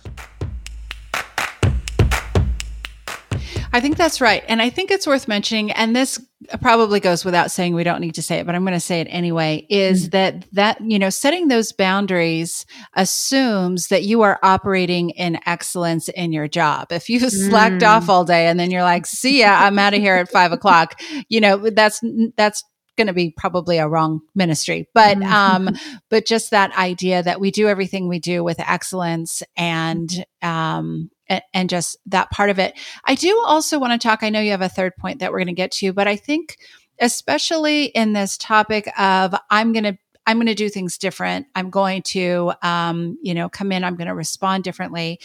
[3.77, 4.43] I think that's right.
[4.47, 6.19] And I think it's worth mentioning, and this
[6.61, 9.01] probably goes without saying, we don't need to say it, but I'm going to say
[9.01, 10.09] it anyway, is mm-hmm.
[10.09, 16.31] that that, you know, setting those boundaries assumes that you are operating in excellence in
[16.31, 16.91] your job.
[16.91, 17.49] If you've mm.
[17.49, 18.09] slacked off mm.
[18.09, 20.99] all day and then you're like, see ya, I'm out of here at five o'clock,
[21.29, 22.01] you know, that's,
[22.35, 22.63] that's,
[22.97, 25.31] going to be probably a wrong ministry but mm-hmm.
[25.31, 25.75] um
[26.09, 31.41] but just that idea that we do everything we do with excellence and um and,
[31.53, 32.77] and just that part of it.
[33.05, 34.23] I do also want to talk.
[34.23, 36.15] I know you have a third point that we're going to get to, but I
[36.15, 36.57] think
[36.99, 41.47] especially in this topic of I'm going to I'm going to do things different.
[41.55, 43.85] I'm going to, um, you know, come in.
[43.85, 45.21] I'm going to respond differently.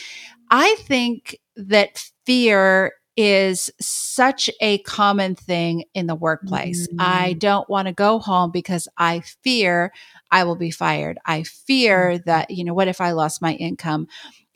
[0.49, 6.87] I think that fear is such a common thing in the workplace.
[6.87, 7.01] Mm-hmm.
[7.01, 9.93] I don't want to go home because I fear
[10.31, 11.19] I will be fired.
[11.27, 12.23] I fear mm-hmm.
[12.27, 14.07] that, you know, what if I lost my income?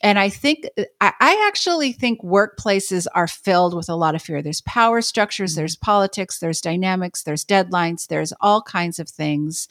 [0.02, 0.68] And I think,
[1.00, 4.42] I actually think workplaces are filled with a lot of fear.
[4.42, 5.60] There's power structures, mm-hmm.
[5.60, 9.68] there's politics, there's dynamics, there's deadlines, there's all kinds of things.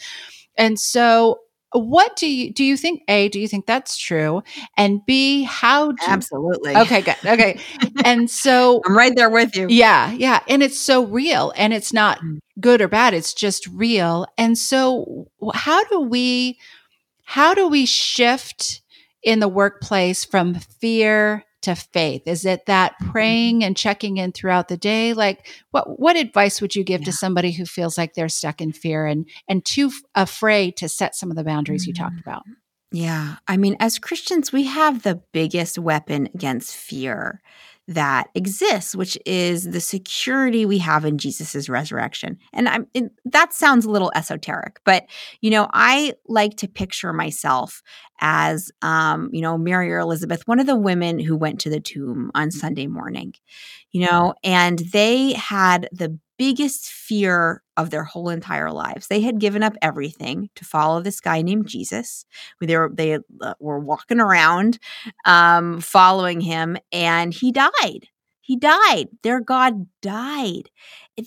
[0.58, 1.40] And so,
[1.72, 4.42] what do you do you think a do you think that's true
[4.78, 7.60] and b how do absolutely okay good okay
[8.06, 11.92] and so i'm right there with you yeah yeah and it's so real and it's
[11.92, 12.38] not mm.
[12.60, 16.58] good or bad it's just real and so how do we
[17.26, 18.82] how do we shift
[19.26, 22.22] in the workplace from fear to faith?
[22.28, 23.12] Is it that Mm-hmm.
[23.12, 25.14] praying and checking in throughout the day?
[25.14, 27.06] Like what what advice would you give Yeah.
[27.06, 31.16] to somebody who feels like they're stuck in fear and and too afraid to set
[31.16, 32.30] some of the boundaries you talked Mm-hmm.
[32.30, 32.44] about?
[32.92, 33.36] Yeah.
[33.48, 37.42] I mean, as Christians, we have the biggest weapon against fear
[37.88, 42.40] that exists, which is the security we have in Jesus' resurrection.
[42.52, 45.06] And I'm it, that sounds a little esoteric, but
[45.42, 47.84] you know, I like to picture myself
[48.20, 51.80] as um, you know, Mary or Elizabeth, one of the women who went to the
[51.80, 53.34] tomb on Sunday morning.
[53.92, 59.08] You know, and they had the biggest fear of their whole entire lives.
[59.08, 62.26] They had given up everything to follow this guy named Jesus.
[62.62, 64.80] They were they uh, were walking around,
[65.26, 68.08] um, following him, and he died.
[68.42, 69.08] He died.
[69.24, 70.70] Their God died.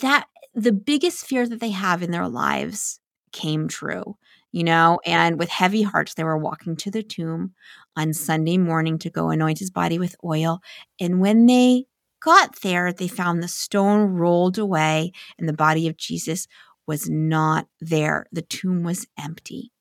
[0.01, 3.01] That the biggest fear that they have in their lives
[3.33, 4.17] came true.
[4.51, 7.53] You know, and with heavy hearts, they were walking to the tomb
[7.97, 10.61] on Sunday morning to go anoint his body with oil.
[10.99, 11.85] And when they
[12.21, 16.47] got there, they found the stone rolled away and the body of Jesus
[16.87, 18.27] was not there.
[18.33, 19.73] The tomb was empty.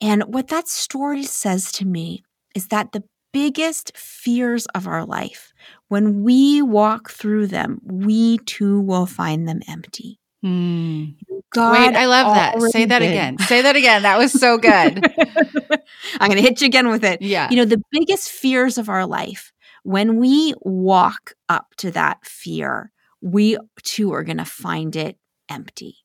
[0.00, 2.24] And what that story says to me
[2.54, 5.52] is that the biggest fears of our life,
[5.88, 10.18] when we walk through them, we too will find them empty.
[10.42, 11.04] Hmm.
[11.52, 12.60] God Wait, I love that.
[12.70, 13.10] Say that did.
[13.10, 13.38] again.
[13.40, 14.02] Say that again.
[14.02, 15.04] That was so good.
[16.20, 17.20] I'm going to hit you again with it.
[17.20, 17.50] yeah.
[17.50, 19.52] You know, the biggest fears of our life,
[19.82, 25.16] when we walk up to that fear, we too are going to find it
[25.48, 25.96] empty.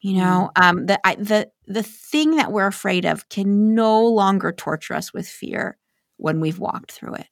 [0.00, 4.50] You know, um, the I, the the thing that we're afraid of can no longer
[4.50, 5.78] torture us with fear
[6.16, 7.28] when we've walked through it.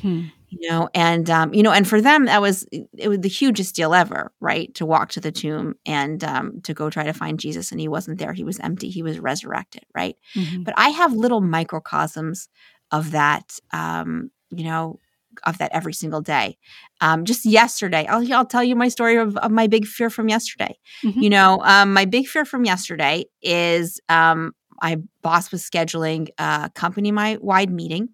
[0.00, 0.26] Hmm.
[0.48, 3.74] You know, and um, you know, and for them that was it was the hugest
[3.74, 4.72] deal ever, right?
[4.76, 7.88] To walk to the tomb and um, to go try to find Jesus, and he
[7.88, 8.88] wasn't there; he was empty.
[8.90, 10.16] He was resurrected, right?
[10.36, 10.64] Mhm.
[10.64, 12.48] but I have little microcosms
[12.92, 14.98] of that, um, you know,
[15.44, 16.58] of that every single day.
[17.00, 20.28] Um, just yesterday, I'll, I'll tell you my story of, of my big fear from
[20.28, 20.78] yesterday.
[21.02, 21.22] Mhm.
[21.22, 26.70] You know, um, my big fear from yesterday is um, my boss was scheduling a
[26.74, 28.10] company wide meeting,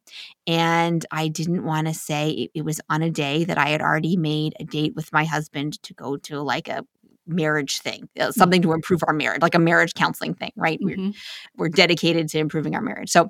[0.47, 3.81] and I didn't want to say it, it was on a day that I had
[3.81, 6.85] already made a date with my husband to go to like a
[7.27, 10.79] marriage thing, uh, something to improve our marriage, like a marriage counseling thing, right?
[10.81, 11.15] We're Mhm.
[11.57, 13.11] we're dedicated to improving our marriage.
[13.11, 13.29] So,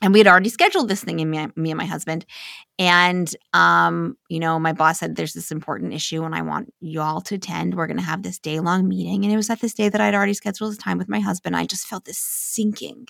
[0.00, 2.24] and we had already scheduled this thing in me, me and my husband.
[2.80, 7.00] And, um, you know, my boss said, there's this important issue and I want you
[7.00, 7.74] all to attend.
[7.74, 9.24] We're going to have this day long meeting.
[9.24, 11.56] And it was at this day that I'd already scheduled the time with my husband.
[11.56, 13.08] I just felt this sinking,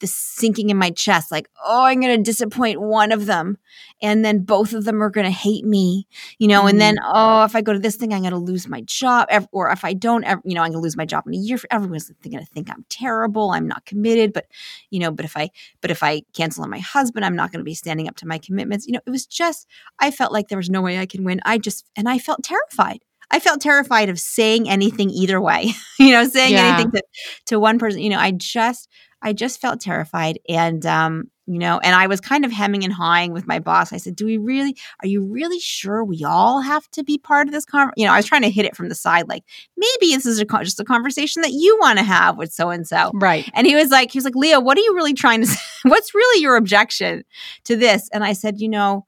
[0.00, 3.58] this sinking in my chest, like, oh, I'm going to disappoint one of them.
[4.00, 6.06] And then both of them are going to hate me,
[6.38, 8.66] you know, and then, oh, if I go to this thing, I'm going to lose
[8.66, 9.28] my job.
[9.52, 11.58] Or if I don't, you know, I'm going to lose my job in a year.
[11.70, 13.50] Everyone's going to think I'm terrible.
[13.50, 14.32] I'm not committed.
[14.32, 14.46] But,
[14.88, 15.50] you know, but if I,
[15.82, 18.26] but if I cancel on my husband, I'm not going to be standing up to
[18.26, 18.86] my commitments.
[18.86, 19.66] You know, it was just,
[19.98, 21.40] I felt like there was no way I can win.
[21.44, 23.00] I just, and I felt terrified.
[23.30, 26.68] I felt terrified of saying anything either way, you know, saying Yeah.
[26.68, 27.02] anything to,
[27.46, 28.88] to one person, you know, I just,
[29.22, 30.38] I just felt terrified.
[30.48, 33.92] And, um, you know, and I was kind of hemming and hawing with my boss.
[33.92, 37.48] I said, do we really, are you really sure we all have to be part
[37.48, 37.94] of this conversation?
[37.96, 39.44] You know, I was trying to hit it from the side, like
[39.76, 43.10] maybe this is a, con- just a conversation that you want to have with so-and-so.
[43.14, 43.48] Right.
[43.54, 45.60] And he was like, he was like, Leah, what are you really trying to say?
[45.84, 47.24] What's really your objection
[47.64, 48.08] to this?
[48.12, 49.06] And I said, you know,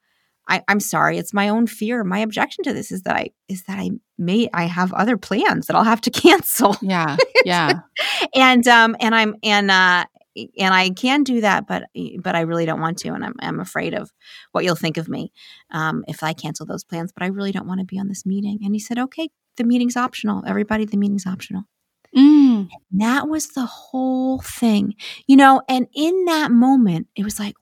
[0.49, 2.05] I, I'm sorry, it's my own fear.
[2.05, 5.67] My objection to this is that I is that I may I have other plans
[5.67, 6.77] that I'll have to cancel.
[6.83, 7.17] Yeah.
[7.45, 7.81] Yeah.
[8.35, 10.07] and um and I'm and uh
[10.59, 11.85] and I can do that, but
[12.21, 14.11] but I really don't want to, and I'm I'm afraid of
[14.53, 15.33] what you'll think of me
[15.71, 17.13] um, if I cancel those plans.
[17.13, 18.61] But I really don't want to be on this meeting.
[18.65, 20.43] And he said, "Okay, the meeting's optional.
[20.47, 21.65] Everybody, the meeting's optional."
[22.17, 22.69] Mm.
[22.93, 24.95] That was the whole thing,
[25.27, 25.63] you know.
[25.69, 27.55] And in that moment, it was like,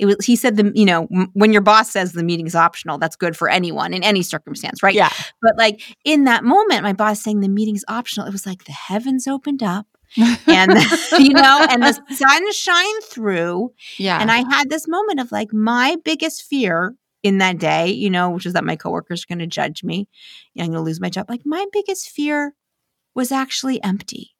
[0.00, 0.24] it was.
[0.24, 3.36] He said, "the you know, m- when your boss says the meeting's optional, that's good
[3.36, 5.10] for anyone in any circumstance, right?" Yeah.
[5.42, 8.72] But like in that moment, my boss saying the meeting's optional, it was like the
[8.72, 9.86] heavens opened up,
[10.16, 10.72] and
[11.18, 14.20] you know, and the sun shined through, yeah.
[14.20, 18.30] and I had this moment of like my biggest fear in that day, you know,
[18.30, 20.08] which is that my coworkers are going to judge me,
[20.58, 21.28] I'm going to lose my job.
[21.28, 22.54] Like my biggest fear
[23.14, 24.34] was actually empty.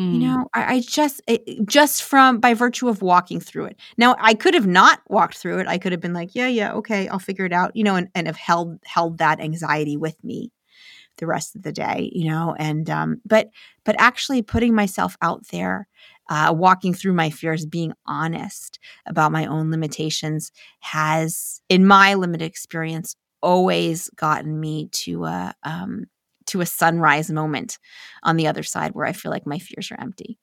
[0.00, 0.14] Mm.
[0.14, 3.76] You know, I, I just it, just from by virtue of walking through it.
[3.98, 5.66] Now I could have not walked through it.
[5.68, 7.76] I could have been like, yeah, yeah, okay, I'll figure it out.
[7.76, 10.50] You know, and, and have held held that anxiety with me
[11.18, 12.10] the rest of the day.
[12.14, 13.50] You know, and um, but
[13.84, 15.88] but actually putting myself out there,
[16.30, 22.46] uh, walking through my fears, being honest about my own limitations has, in my limited
[22.46, 26.06] experience, always gotten me to a um,
[26.52, 27.78] to a sunrise moment
[28.22, 30.38] on the other side where I feel like my fears are empty.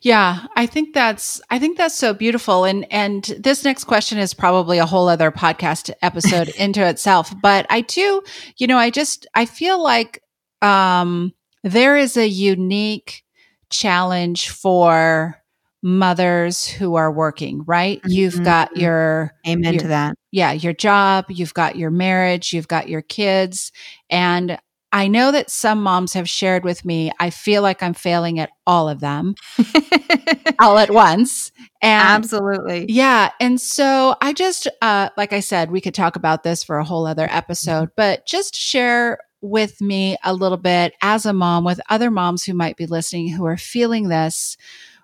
[0.00, 4.32] Yeah, I think that's I think that's so beautiful and and this next question is
[4.32, 8.22] probably a whole other podcast episode into itself, but I do,
[8.56, 10.22] you know, I just I feel like
[10.62, 11.32] um
[11.64, 13.24] there is a unique
[13.68, 15.36] challenge for
[15.82, 17.98] mothers who are working, right?
[17.98, 18.10] Mm-hmm.
[18.10, 20.16] You've got your amen your, to that.
[20.30, 23.70] Yeah, your job, you've got your marriage, you've got your kids,
[24.08, 24.58] and
[24.92, 28.50] I know that some moms have shared with me, I feel like I'm failing at
[28.66, 29.34] all of them
[30.58, 31.52] all at once.
[31.82, 32.86] And Absolutely.
[32.88, 33.30] Yeah.
[33.38, 36.84] And so I just, uh, like I said, we could talk about this for a
[36.84, 41.80] whole other episode, but just share with me a little bit as a mom with
[41.90, 44.56] other moms who might be listening who are feeling this.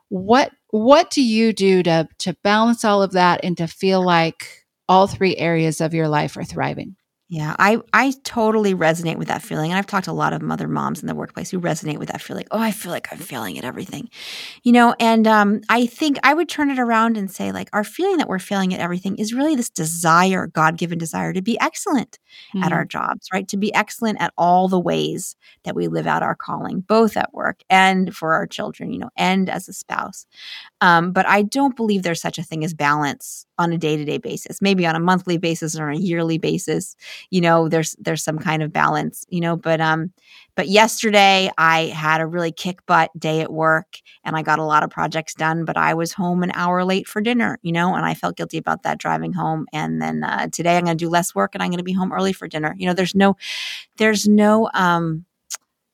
[0.09, 4.65] What, what do you do to, to balance all of that and to feel like
[4.89, 6.97] all three areas of your life are thriving?
[7.29, 9.71] Yeah, I I totally resonate with that feeling.
[9.71, 12.09] And I've talked to a lot of mother moms in the workplace who resonate with
[12.11, 12.45] that feeling.
[12.51, 14.11] Oh, I feel like I'm failing at everything.
[14.63, 17.83] You know, and um, I think I would turn it around and say, like, our
[17.83, 21.59] feeling that we're failing at everything is really this desire, God given desire to be
[21.61, 22.19] excellent
[22.55, 22.63] mm-hmm.
[22.63, 23.49] at our jobs, right?
[23.49, 27.33] To be excellent at all the ways that we live out our calling, both at
[27.33, 30.27] work and for our children, you know, and as a spouse.
[30.83, 34.61] Um, but I don't believe there's such a thing as balance on a day-to-day basis
[34.61, 36.97] maybe on a monthly basis or a yearly basis
[37.31, 40.13] you know there's there's some kind of balance you know but um
[40.57, 44.65] but yesterday i had a really kick butt day at work and i got a
[44.65, 47.95] lot of projects done but i was home an hour late for dinner you know
[47.95, 51.05] and i felt guilty about that driving home and then uh, today i'm going to
[51.05, 52.75] do less work and i'm going to be home early for dinner.
[52.79, 53.37] You know there's no
[53.97, 55.25] there's no um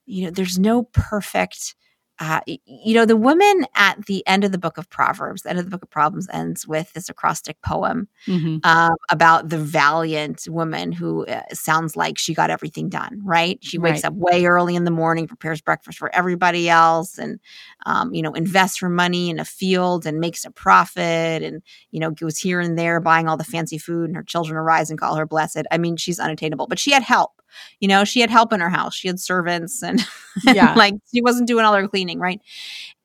[0.06, 1.74] you know there's no perfect
[2.20, 5.58] uh, you know, the woman at the end of the book of Proverbs, the end
[5.58, 8.58] of the book of Proverbs ends with this acrostic poem mm-hmm.
[8.62, 13.58] um, about the valiant woman who uh, sounds like she got everything done, right?
[13.62, 14.12] She wakes right.
[14.12, 17.40] up way early in the morning, prepares breakfast for everybody else, and,
[17.86, 22.00] um, you know, invests her money in a field and makes a profit and, you
[22.00, 25.00] know, goes here and there buying all the fancy food, and her children arise and
[25.00, 25.62] call her blessed.
[25.70, 27.39] I mean, she's unattainable, but she had help
[27.80, 28.94] you know, she had help in her house.
[28.94, 30.00] She had servants and,
[30.44, 30.74] yeah.
[30.74, 32.40] like she wasn't doing all her cleaning, right?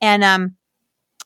[0.02, 0.56] And um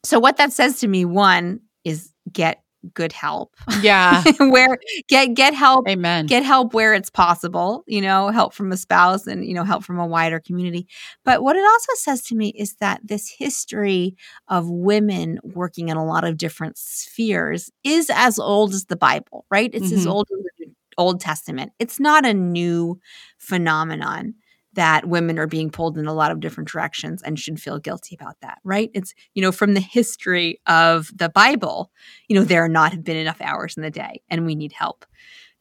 [0.05, 2.63] so what that says to me one is get
[2.93, 3.55] good help.
[3.81, 4.23] Yeah.
[4.39, 5.87] where get get help.
[5.87, 6.25] Amen.
[6.25, 9.83] Get help where it's possible, you know, help from a spouse and, you know, help
[9.83, 10.87] from a wider community.
[11.25, 14.15] But what it also says to me is that this history
[14.47, 19.45] of women working in a lot of different spheres is as old as the Bible,
[19.51, 19.69] right?
[19.73, 19.97] It's mm-hmm.
[19.97, 20.58] as old as the
[20.99, 21.71] Old Testament.
[21.79, 22.99] It's not a new
[23.37, 24.35] phenomenon
[24.73, 28.15] that women are being pulled in a lot of different directions and should feel guilty
[28.19, 28.91] about that, right?
[28.93, 31.91] It's, you know, from the history of the Bible,
[32.27, 34.73] you know, there are not have been enough hours in the day and we need
[34.73, 35.05] help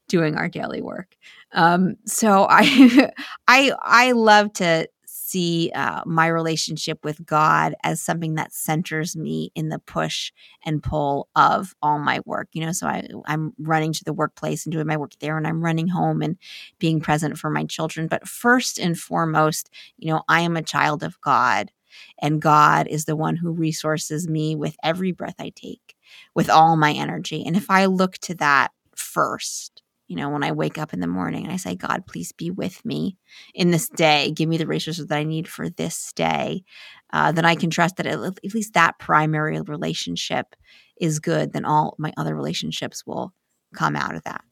[0.08, 1.16] doing our daily work.
[1.52, 3.10] Um, so I,
[3.48, 4.88] I, I love to
[5.28, 10.32] see uh, my relationship with God as something that centers me in the push
[10.64, 12.48] and pull of all my work.
[12.52, 15.46] You know, so I, I'm running to the workplace and doing my work there, and
[15.46, 16.36] I'm running home and
[16.78, 18.08] being present for my children.
[18.08, 21.70] But first and foremost, you know, I am a child of God,
[22.20, 25.96] and God is the one who resources me with every breath I take,
[26.34, 27.44] with all my energy.
[27.44, 31.06] And if I look to that first, you know, when I wake up in the
[31.06, 33.18] morning and I say, God, please be with me
[33.54, 34.32] in this day.
[34.32, 36.64] Give me the resources that I need for this day.
[37.12, 40.56] Uh, then I can trust that at, at least that primary relationship
[40.98, 41.52] is good.
[41.52, 43.34] Then all my other relationships will
[43.74, 44.42] come out of that.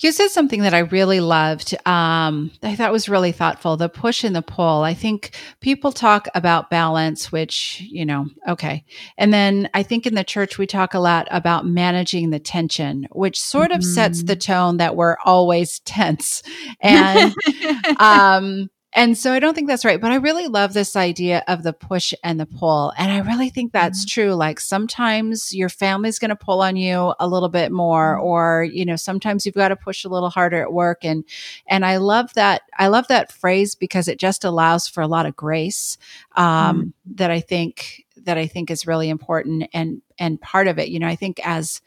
[0.00, 1.74] You said something that I really loved.
[1.86, 4.82] Um, I thought was really thoughtful the push and the pull.
[4.82, 8.84] I think people talk about balance, which, you know, okay.
[9.16, 13.06] And then I think in the church, we talk a lot about managing the tension,
[13.12, 13.94] which sort of mm-hmm.
[13.94, 16.42] sets the tone that we're always tense.
[16.80, 17.34] And,
[17.98, 20.00] um, and so I don't think that's right.
[20.00, 22.92] But I really love this idea of the push and the pull.
[22.96, 24.20] And I really think that's mm-hmm.
[24.20, 24.34] true.
[24.34, 28.24] Like sometimes your family's going to pull on you a little bit more, mm-hmm.
[28.24, 31.04] or, you know, sometimes you've got to push a little harder at work.
[31.04, 31.24] And,
[31.68, 32.62] and I love that.
[32.78, 35.98] I love that phrase because it just allows for a lot of grace
[36.36, 37.14] um, mm-hmm.
[37.16, 39.68] that I think, that I think is really important.
[39.74, 41.82] And, and part of it, you know, I think as,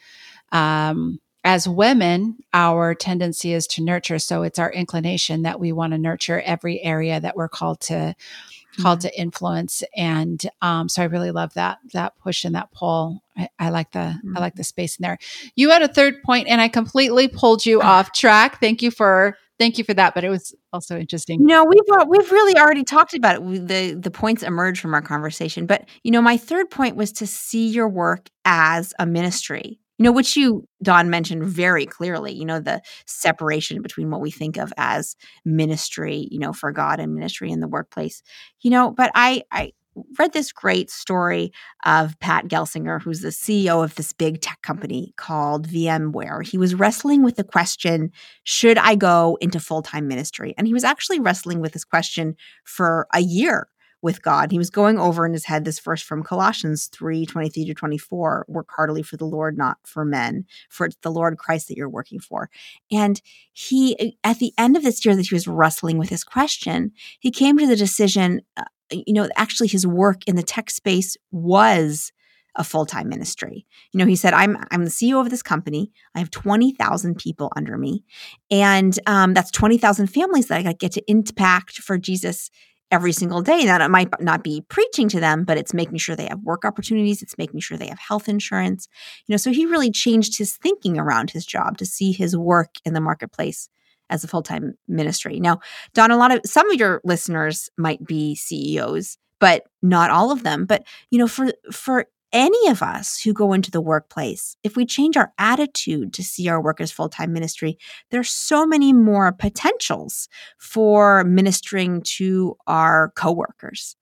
[0.51, 4.19] um, as women, our tendency is to nurture.
[4.19, 7.93] So it's our inclination that we want to nurture every area that we're called to
[7.93, 8.81] mm-hmm.
[8.81, 9.81] called to influence.
[9.95, 13.23] And um, so I really love that that push and that pull.
[13.37, 14.35] I, I like the mm-hmm.
[14.35, 15.19] I like the space in there.
[15.55, 18.59] You had a third point, and I completely pulled you off track.
[18.59, 20.15] Thank you for thank you for that.
[20.15, 21.45] But it was also interesting.
[21.45, 23.41] No, we've uh, we've really already talked about it.
[23.41, 25.65] We, the the points emerge from our conversation.
[25.65, 30.03] But you know, my third point was to see your work as a ministry you
[30.03, 34.57] know, which you, Dawn, mentioned very clearly, you know, the separation between what we think
[34.57, 38.21] of as ministry, you know, for God and ministry in the workplace.
[38.61, 39.71] You know, but I, I
[40.19, 41.51] read this great story
[41.85, 46.45] of Pat Gelsinger, who's the CEO of this big tech company called VMware.
[46.45, 48.11] He was wrestling with the question
[48.43, 50.53] should I go into full time ministry?
[50.57, 53.67] And he was actually wrestling with this question for a year
[54.01, 54.51] with God.
[54.51, 58.45] He was going over in his head this verse from Colossians 3 23 to 24
[58.47, 61.89] work heartily for the Lord, not for men, for it's the Lord Christ that you're
[61.89, 62.49] working for.
[62.91, 63.21] And
[63.53, 67.31] he, at the end of this year that he was wrestling with his question, he
[67.31, 72.11] came to the decision, uh, you know, actually his work in the tech space was
[72.55, 73.67] a full-time ministry.
[73.91, 75.91] You know, he said, "I'm I'm the CEO of this company.
[76.15, 78.03] I have twenty thousand people under me,
[78.49, 82.49] and um, that's twenty thousand families that I get to impact for Jesus
[82.91, 83.65] every single day.
[83.65, 86.63] Now, it might not be preaching to them, but it's making sure they have work
[86.65, 87.21] opportunities.
[87.21, 88.87] It's making sure they have health insurance.
[89.25, 92.75] You know, so he really changed his thinking around his job to see his work
[92.85, 93.69] in the marketplace
[94.09, 95.39] as a full-time ministry.
[95.39, 95.59] Now,
[95.93, 100.43] Dawn, a lot of some of your listeners might be CEOs, but not all of
[100.43, 100.65] them.
[100.65, 102.05] But you know, for for
[102.37, 106.47] any of us who go into the workplace, if we change our attitude to see
[106.47, 107.79] our work as full time ministry,
[108.11, 110.29] there's so many more potentials
[110.59, 113.95] for ministering to our coworkers.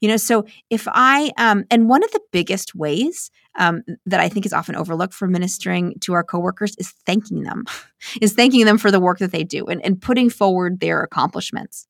[0.00, 4.28] You know, so if I, um, and one of the biggest ways um, that I
[4.28, 7.64] think is often overlooked for ministering to our coworkers is thanking them,
[8.22, 11.86] is thanking them for the work that they do and, and putting forward their accomplishments.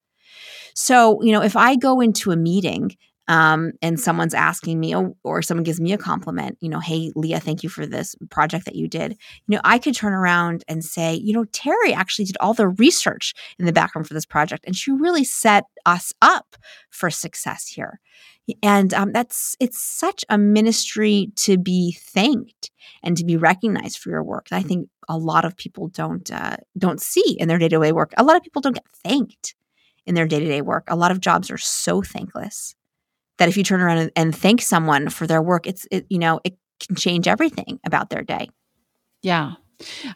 [0.74, 2.96] So, you know, if I go into a meeting
[3.28, 7.10] um, and someone's asking me or, or someone gives me a compliment you know hey
[7.14, 9.12] leah thank you for this project that you did.
[9.46, 12.68] You know i could turn around and say you know terry actually did all the
[12.68, 16.56] research in the background for this project and she really set us up
[16.90, 18.00] for success here.
[18.62, 22.70] And um, that's it's such a ministry to be thanked
[23.02, 26.56] and to be recognized for your work i think a lot of people don't uh,
[26.78, 28.12] don't see in their day-to-day work.
[28.16, 29.54] A lot of people don't get thanked
[30.06, 30.84] in their day-to-day work.
[30.88, 32.74] A lot of jobs are so thankless
[33.42, 36.20] that if you turn around and, and thank someone for their work, it's it, you
[36.20, 38.48] know it can change everything about their day.
[39.20, 39.54] Yeah.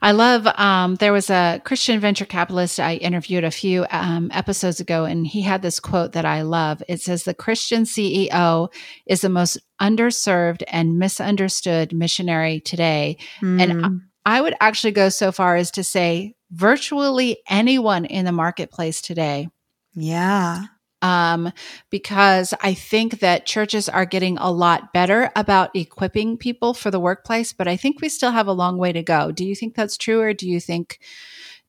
[0.00, 4.78] I love, um, there was a Christian venture capitalist I interviewed a few um, episodes
[4.78, 6.84] ago, and he had this quote that I love.
[6.86, 8.72] It says, The Christian CEO
[9.06, 13.18] is the most underserved and misunderstood missionary today.
[13.42, 13.62] Mm.
[13.62, 14.00] And.
[14.28, 19.46] I would actually go so far as to say, virtually anyone in the marketplace today.
[19.94, 20.64] Yeah
[21.02, 21.52] um,
[21.90, 27.00] because I think that churches are getting a lot better about equipping people for the
[27.00, 29.32] workplace, but I think we still have a long way to go.
[29.32, 30.98] Do you think that's true, or do you think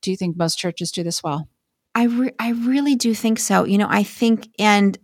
[0.02, 1.48] do you think most churches do this well?
[1.94, 3.64] I re- I really do think so.
[3.64, 4.98] You know, I think and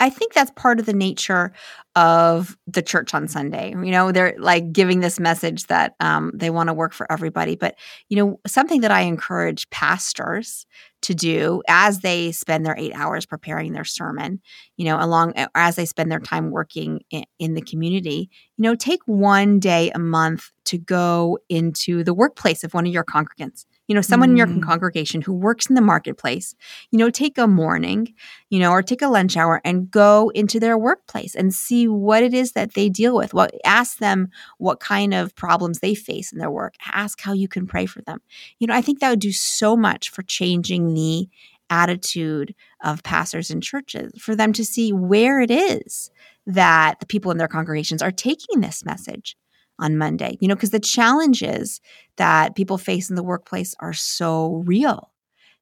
[0.00, 1.52] I think that's part of the nature
[1.94, 3.70] of the church on Sunday.
[3.70, 7.56] You know, they're like giving this message that um, they want to work for everybody.
[7.56, 7.76] But,
[8.08, 10.66] you know, something that I encourage pastors
[11.02, 14.40] to do as they spend their eight hours preparing their sermon,
[14.76, 18.74] you know, along as they spend their time working in, in the community, you know,
[18.74, 23.66] take one day a month to go into the workplace of one of your congregants
[23.86, 24.32] you know, someone mm.
[24.32, 24.62] in your mm.
[24.62, 26.54] congregation who works in the marketplace,
[26.90, 28.14] you know, take a morning,
[28.50, 32.22] you know, or take a lunch hour and go into their workplace and see what
[32.22, 33.34] it is that they deal with.
[33.34, 34.28] What ask them
[34.58, 36.74] what kind of problems they face in their work.
[36.92, 38.20] Ask how you can pray for them.
[38.58, 41.28] You know, I think that would do so much for changing the
[41.70, 46.10] attitude of pastors and churches for them to see where it is
[46.46, 49.36] that the people in their congregations are taking this message
[49.78, 50.36] on Monday.
[50.40, 51.80] You know, because the challenges
[52.16, 55.12] that people face in the workplace are so real,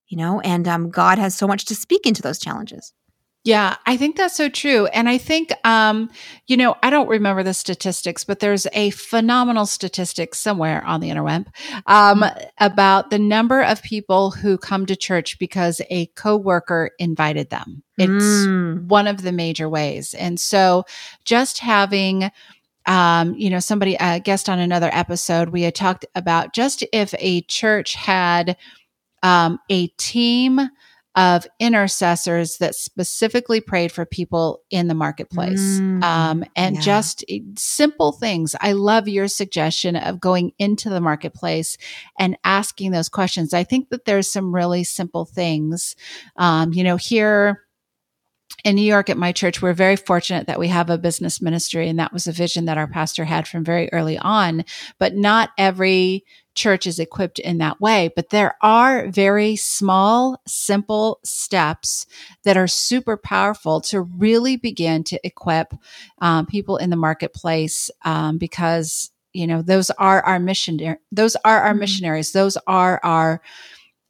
[0.09, 2.93] you know, and um, God has so much to speak into those challenges.
[3.45, 4.87] Yeah, I think that's so true.
[4.87, 6.11] And I think, um,
[6.47, 11.11] you know, I don't remember the statistics, but there's a phenomenal statistic somewhere on the
[11.11, 11.47] interweb
[11.87, 12.45] um, mm-hmm.
[12.59, 17.83] about the number of people who come to church because a coworker invited them.
[17.99, 18.87] It's mm.
[18.87, 20.15] one of the major ways.
[20.15, 20.85] And so
[21.27, 22.31] just having
[22.87, 27.15] um, you know, somebody, a guest on another episode, we had talked about just if
[27.19, 28.57] a church had
[29.23, 30.61] um, a team
[31.17, 36.81] of intercessors that specifically prayed for people in the marketplace mm, um, and yeah.
[36.81, 38.57] just eh, simple things.
[38.61, 41.77] I love your suggestion of going into the marketplace
[42.19, 43.55] and asking those questions.
[43.55, 45.95] I think that there's some really simple things.
[46.37, 47.65] Um, you know, here,
[48.65, 51.89] in New York at my church, we're very fortunate that we have a business ministry.
[51.89, 54.65] And that was a vision that our pastor had from very early on.
[54.99, 58.11] But not every church is equipped in that way.
[58.15, 62.07] But there are very small, simple steps
[62.45, 65.75] that are super powerful to really begin to equip
[66.21, 70.97] um, people in the marketplace um, because, you know, those are our mission.
[71.13, 71.81] Those are our mm-hmm.
[71.81, 72.33] missionaries.
[72.33, 73.43] Those are our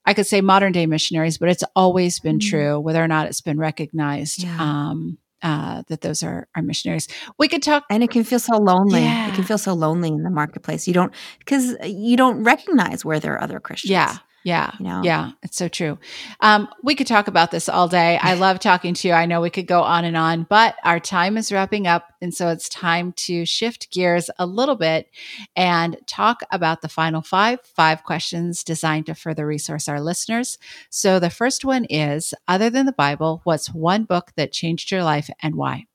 [0.07, 2.51] I could say modern day missionaries, but it's always been mm-hmm.
[2.51, 4.43] true, whether or not it's been recognized.
[4.43, 4.57] Yeah.
[4.61, 7.07] Um, uh, that those are are missionaries.
[7.39, 9.03] We could talk, and it can feel so lonely.
[9.03, 9.29] Yeah.
[9.29, 10.89] It can feel so lonely in the marketplace.
[10.89, 13.91] You don't because you don't recognize where there are other Christians.
[13.91, 15.01] yeah, yeah, You know?
[15.03, 15.31] yeah.
[15.43, 15.99] It's so true.
[16.41, 18.19] Um, we could talk about this all day.
[18.23, 19.15] I love talking to you.
[19.15, 22.33] I know we could go on and on, but our time is wrapping up, and
[22.33, 25.09] so it's time to shift gears a little bit
[25.57, 30.59] and talk about the final five five questions designed to further resource our listeners.
[30.91, 35.03] So the first one is: Other than the Bible, what's one book that changed your
[35.03, 35.87] life and why?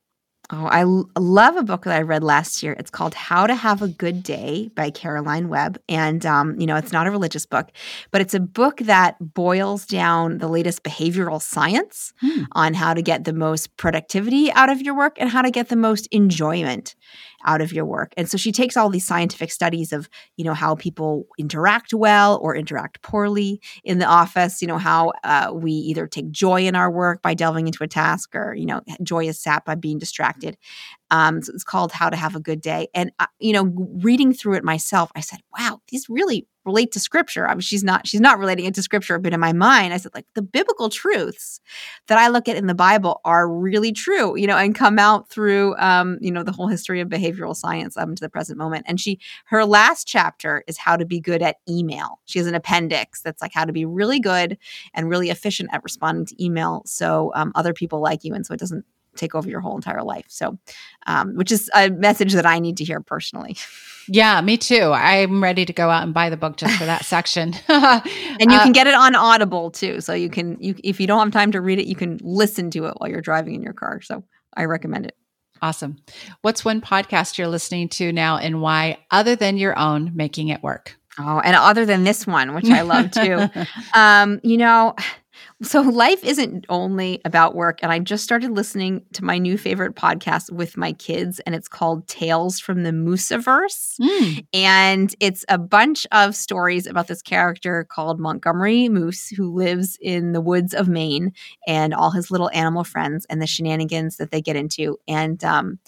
[0.51, 2.75] Oh, I l- love a book that I read last year.
[2.79, 5.79] It's called How to Have a Good Day by Caroline Webb.
[5.87, 7.69] And, um, you know, it's not a religious book,
[8.09, 12.43] but it's a book that boils down the latest behavioral science Hmm.
[12.53, 15.69] on how to get the most productivity out of your work and how to get
[15.69, 16.95] the most enjoyment
[17.45, 18.13] out of your work.
[18.17, 22.39] And so she takes all these scientific studies of, you know, how people interact well
[22.41, 26.75] or interact poorly in the office, you know, how uh, we either take joy in
[26.75, 29.99] our work by delving into a task or, you know, joy is sapped by being
[29.99, 30.57] distracted.
[31.11, 32.87] Um, so it's called How to Have a Good Day.
[32.93, 33.73] And, uh, you know,
[34.03, 37.47] reading through it myself, I said, wow, these really relate to scripture.
[37.47, 39.97] I mean, she's not, she's not relating it to scripture, but in my mind, I
[39.97, 41.59] said, like, the biblical truths
[42.07, 45.29] that I look at in the Bible are really true, you know, and come out
[45.29, 48.85] through, um, you know, the whole history of behavioral science up to the present moment.
[48.87, 52.19] And she, her last chapter is how to be good at email.
[52.25, 54.57] She has an appendix that's like how to be really good
[54.93, 58.53] and really efficient at responding to email so um, other people like you and so
[58.53, 58.85] it doesn't
[59.19, 60.25] take over your whole entire life.
[60.29, 60.57] So,
[61.07, 63.55] um, which is a message that I need to hear personally.
[64.11, 64.91] Yeah, me too.
[64.91, 67.53] I'm ready to go out and buy the book just for that section.
[67.67, 70.01] And you Uh, can get it on Audible too.
[70.01, 72.71] So you can, you, if you don't have time to read it, you can listen
[72.71, 74.01] to it while you're driving in your car.
[74.01, 74.23] So
[74.57, 75.15] I recommend it.
[75.61, 75.97] Awesome.
[76.41, 80.63] What's one podcast you're listening to now and why, other than your own, making it
[80.63, 80.95] work?
[81.19, 83.47] Oh, and other than this one, which I love too,
[83.93, 84.95] um, you know,
[85.61, 87.79] so life isn't only about work.
[87.81, 91.67] And I just started listening to my new favorite podcast with my kids, and it's
[91.67, 93.99] called Tales from the Moosaverse.
[93.99, 99.97] Mm, And it's a bunch of stories about this character called Montgomery Moose, who lives
[100.01, 101.33] in the woods of Maine,
[101.67, 104.97] and all his little animal friends and the shenanigans that they get into.
[105.07, 105.79] And um,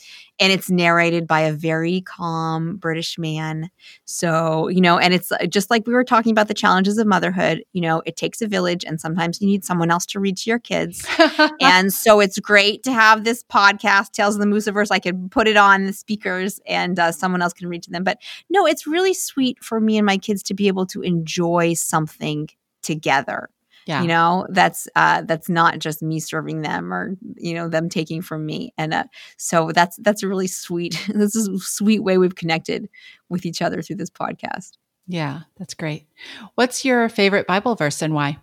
[0.42, 3.70] and it's narrated by a very calm British man.
[4.06, 7.06] So you know, and it's uh, just like we were talking about the challenges of
[7.06, 7.64] motherhood.
[7.74, 10.50] You know, it takes a village, and sometimes you need someone else to read to
[10.50, 11.08] your kids.
[11.62, 14.92] and so it's great to have this podcast, Tales of the Moosaverse.
[14.92, 18.04] I can put it on the speakers and uh, someone else can read to them.
[18.04, 18.18] But
[18.50, 22.50] no, it's really sweet for me and my kids to be able to enjoy something
[22.82, 23.50] together.
[23.86, 24.02] Yeah.
[24.02, 28.22] You know, that's uh, that's not just me serving them or you know them taking
[28.22, 28.74] from me.
[28.78, 29.06] And uh,
[29.38, 31.04] so that's that's a really sweet.
[31.14, 32.90] this is a sweet way we've connected
[33.30, 34.78] with each other through this podcast.
[35.08, 36.08] yeah, that's great.
[36.56, 38.38] What's your favorite Bible verse and why?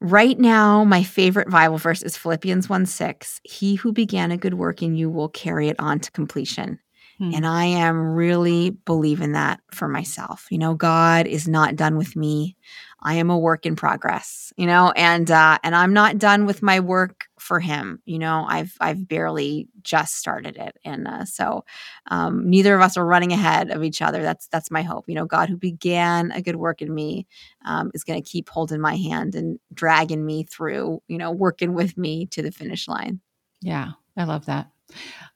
[0.00, 3.40] Right now, my favorite Bible verse is Philippians 1 6.
[3.44, 6.80] He who began a good work in you will carry it on to completion.
[7.18, 7.30] Hmm.
[7.34, 10.46] And I am really believing that for myself.
[10.50, 12.56] You know, God is not done with me.
[13.02, 16.62] I am a work in progress, you know, and uh and I'm not done with
[16.62, 18.00] my work for him.
[18.04, 20.76] You know, I've I've barely just started it.
[20.84, 21.64] And uh, so
[22.10, 24.22] um neither of us are running ahead of each other.
[24.22, 25.08] That's that's my hope.
[25.08, 27.26] You know, God who began a good work in me
[27.64, 31.74] um, is going to keep holding my hand and dragging me through, you know, working
[31.74, 33.20] with me to the finish line.
[33.60, 34.70] Yeah, I love that.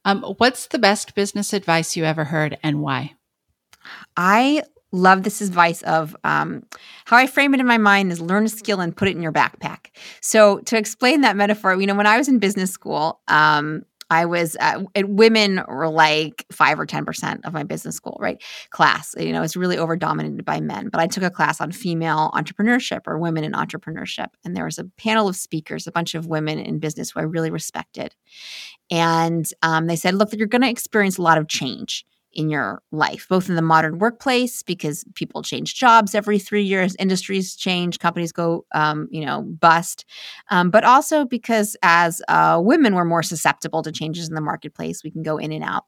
[0.04, 3.14] Um, what's the best business advice you ever heard and why?
[4.16, 4.62] I
[4.92, 6.64] love this advice of um,
[7.04, 9.22] how I frame it in my mind is learn a skill and put it in
[9.22, 9.90] your backpack.
[10.20, 14.24] So to explain that metaphor, you know, when I was in business school, um, I
[14.24, 18.40] was uh, women were like five or ten percent of my business school, right?
[18.70, 20.88] Class, you know, it's really over dominated by men.
[20.90, 24.78] But I took a class on female entrepreneurship or women in entrepreneurship, and there was
[24.78, 28.14] a panel of speakers, a bunch of women in business who I really respected,
[28.90, 32.06] and um, they said, "Look, you're going to experience a lot of change."
[32.36, 36.94] In your life, both in the modern workplace, because people change jobs every three years,
[36.98, 40.04] industries change, companies go, um, you know, bust,
[40.50, 45.02] um, but also because as uh, women, we're more susceptible to changes in the marketplace.
[45.02, 45.84] We can go in and out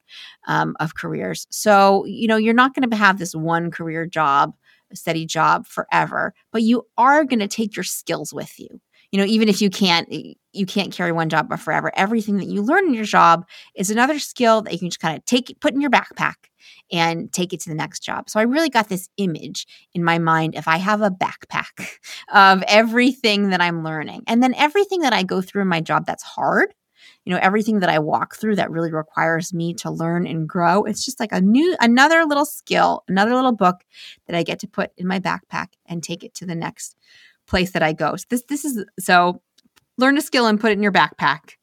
[0.46, 1.46] um, of careers.
[1.50, 4.54] So, you know, you're not going to have this one career job,
[4.90, 8.80] a steady job forever, but you are going to take your skills with you
[9.12, 10.10] you know even if you can't
[10.52, 13.44] you can't carry one job forever everything that you learn in your job
[13.74, 16.34] is another skill that you can just kind of take put in your backpack
[16.90, 18.28] and take it to the next job.
[18.28, 21.98] So i really got this image in my mind if i have a backpack
[22.32, 24.22] of everything that i'm learning.
[24.26, 26.74] And then everything that i go through in my job that's hard
[27.24, 30.84] you know everything that i walk through that really requires me to learn and grow
[30.84, 33.84] it's just like a new another little skill another little book
[34.26, 36.96] that i get to put in my backpack and take it to the next
[37.48, 38.16] place that I go.
[38.16, 39.42] So this this is so
[39.96, 41.54] learn a skill and put it in your backpack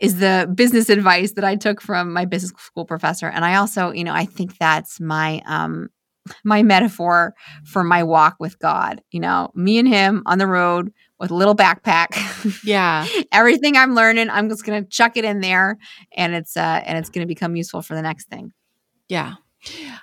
[0.00, 3.28] is the business advice that I took from my business school professor.
[3.28, 5.88] And I also, you know, I think that's my um
[6.44, 9.00] my metaphor for my walk with God.
[9.10, 12.08] You know, me and him on the road with a little backpack.
[12.64, 13.06] Yeah.
[13.32, 15.78] Everything I'm learning, I'm just gonna chuck it in there
[16.16, 18.52] and it's uh and it's gonna become useful for the next thing.
[19.08, 19.34] Yeah.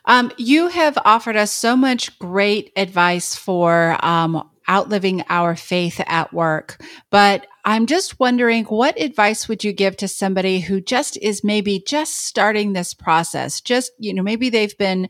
[0.05, 6.34] Um, you have offered us so much great advice for um, outliving our faith at
[6.34, 6.82] work.
[7.09, 11.84] But I'm just wondering what advice would you give to somebody who just is maybe
[11.86, 13.61] just starting this process?
[13.61, 15.09] Just, you know, maybe they've been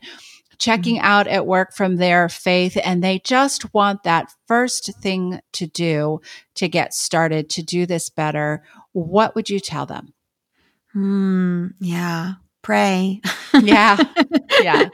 [0.58, 1.04] checking mm-hmm.
[1.04, 6.20] out at work from their faith and they just want that first thing to do
[6.54, 8.62] to get started to do this better.
[8.92, 10.14] What would you tell them?
[10.92, 11.66] Hmm.
[11.78, 12.34] yeah
[12.66, 13.20] pray.
[13.62, 13.96] Yeah.
[14.62, 14.88] Yeah.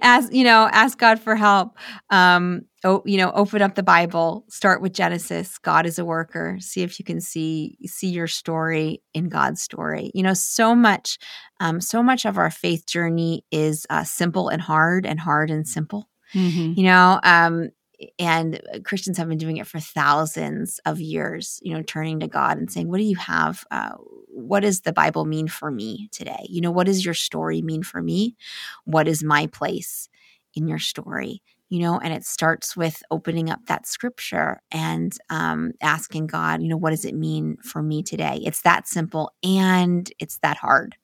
[0.00, 1.76] As you know, ask God for help.
[2.08, 5.58] Um, oh, you know, open up the Bible, start with Genesis.
[5.58, 6.58] God is a worker.
[6.60, 10.10] See if you can see see your story in God's story.
[10.14, 11.18] You know, so much,
[11.60, 15.66] um, so much of our faith journey is uh, simple and hard, and hard and
[15.66, 16.08] simple.
[16.34, 16.78] Mm-hmm.
[16.78, 17.70] You know, um,
[18.18, 22.58] and Christians have been doing it for thousands of years, you know, turning to God
[22.58, 23.64] and saying, What do you have?
[23.70, 23.92] Uh,
[24.28, 26.46] what does the Bible mean for me today?
[26.48, 28.36] You know, what does your story mean for me?
[28.84, 30.08] What is my place
[30.54, 31.40] in your story?
[31.70, 36.68] You know, and it starts with opening up that scripture and um, asking God, you
[36.68, 38.40] know, what does it mean for me today?
[38.44, 40.96] It's that simple and it's that hard,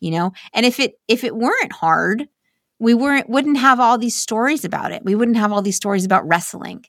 [0.00, 0.32] you know.
[0.54, 2.28] And if it if it weren't hard,
[2.78, 5.04] we weren't wouldn't have all these stories about it.
[5.04, 6.84] We wouldn't have all these stories about wrestling.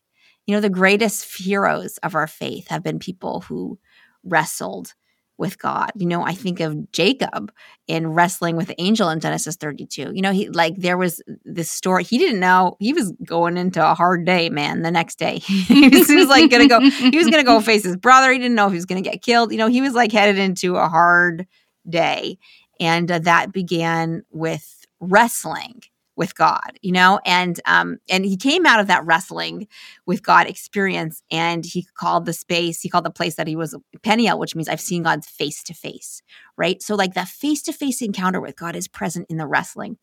[0.45, 3.80] You know, the greatest heroes of our faith have been people who
[4.23, 4.93] wrestled
[5.38, 5.91] with God.
[5.95, 7.51] You know, I think of Jacob
[7.88, 10.11] in wrestling with the angel in Genesis 32.
[10.13, 12.03] You know, he like there was this story.
[12.03, 15.39] He didn't know he was going into a hard day, man, the next day.
[15.39, 18.31] he, was, he was like gonna go, he was gonna go face his brother.
[18.31, 19.51] He didn't know if he was gonna get killed.
[19.51, 21.47] You know, he was like headed into a hard
[21.88, 22.38] day.
[22.79, 25.81] And uh, that began with wrestling
[26.16, 29.68] with God, you know, and um, and he came out of that wrestling
[30.05, 33.76] with God experience, and he called the space, he called the place that he was
[34.03, 36.22] Peniel, which means I've seen God face to face,
[36.57, 36.82] right?
[36.82, 39.97] So like that face to face encounter with God is present in the wrestling.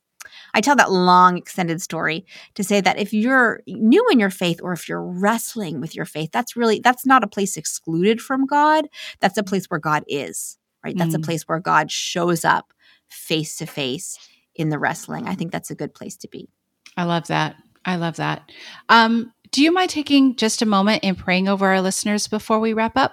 [0.54, 4.60] I tell that long extended story to say that if you're new in your faith
[4.62, 8.46] or if you're wrestling with your faith, that's really that's not a place excluded from
[8.46, 8.88] God.
[9.20, 10.96] That's a place where God is, right?
[10.96, 11.18] That's mm.
[11.18, 12.72] a place where God shows up
[13.08, 14.16] face to face
[14.54, 15.28] in the wrestling.
[15.28, 16.48] I think that's a good place to be.
[16.96, 17.56] I love that.
[17.84, 18.50] I love that.
[18.88, 22.72] Um, do you mind taking just a moment and praying over our listeners before we
[22.72, 23.12] wrap up?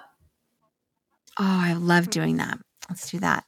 [1.38, 2.58] Oh, I love doing that.
[2.88, 3.44] Let's do that.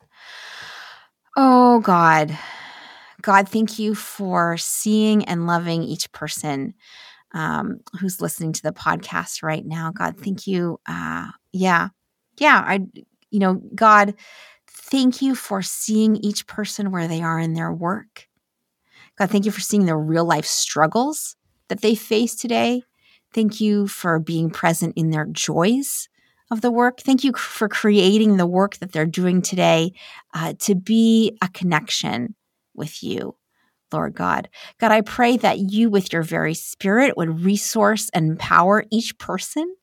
[1.36, 2.36] Oh, God.
[3.22, 6.74] God, thank you for seeing and loving each person
[7.32, 9.93] um, who's listening to the podcast right now.
[9.93, 10.78] God, thank you.
[10.86, 11.88] Uh, yeah.
[12.38, 12.62] Yeah.
[12.66, 12.80] I,
[13.30, 14.14] you know, God,
[14.93, 18.28] Thank you for seeing each person where they are in their work.
[19.16, 21.34] God, thank you for seeing the real life struggles
[21.68, 22.82] that they face today.
[23.32, 26.11] Thank you for being present in their joys
[26.51, 27.01] of the work.
[27.01, 29.95] Thank you for creating the work that they're doing today
[30.34, 32.34] uh, to be a connection
[32.74, 33.34] with you,
[33.95, 34.51] Lord God.
[34.78, 39.74] God, I pray that you, with your very spirit, would resource and empower each person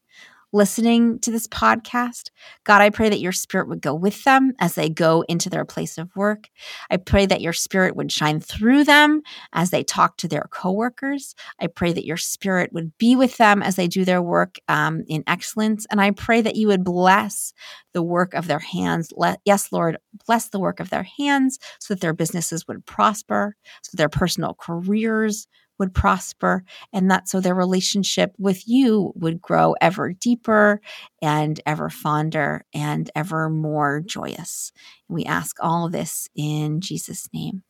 [0.51, 2.29] listening to this podcast.
[2.63, 5.65] God, I pray that your spirit would go with them as they go into their
[5.65, 6.49] place of work.
[6.89, 9.21] I pray that your spirit would shine through them
[9.53, 11.35] as they talk to their coworkers.
[11.59, 15.03] I pray that your spirit would be with them as they do their work um,
[15.07, 15.85] in excellence.
[15.91, 17.53] And I pray that you would bless
[17.93, 19.11] the work of their hands.
[19.15, 23.55] Let, yes, Lord, bless the work of their hands so that their businesses would prosper,
[23.83, 25.47] so their personal careers
[25.79, 26.63] would prosper
[26.93, 30.81] and that so their relationship with you would grow ever deeper
[31.21, 34.71] and ever fonder and ever more joyous.
[35.07, 37.63] We ask all of this in Jesus' name.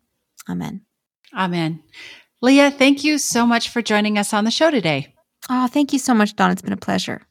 [0.49, 0.81] Amen.
[1.33, 1.83] Amen.
[2.41, 5.13] Leah, thank you so much for joining us on the show today.
[5.49, 6.51] Oh, thank you so much, Dawn.
[6.51, 7.21] It's been a pleasure.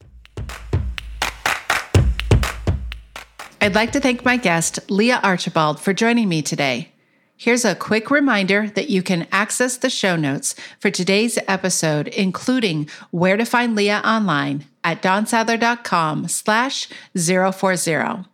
[3.61, 6.93] I'd like to thank my guest, Leah Archibald, for joining me today.
[7.41, 12.89] Here's a quick reminder that you can access the show notes for today's episode, including
[13.12, 18.24] where to find Leah online at dawnsadler.com slash 040.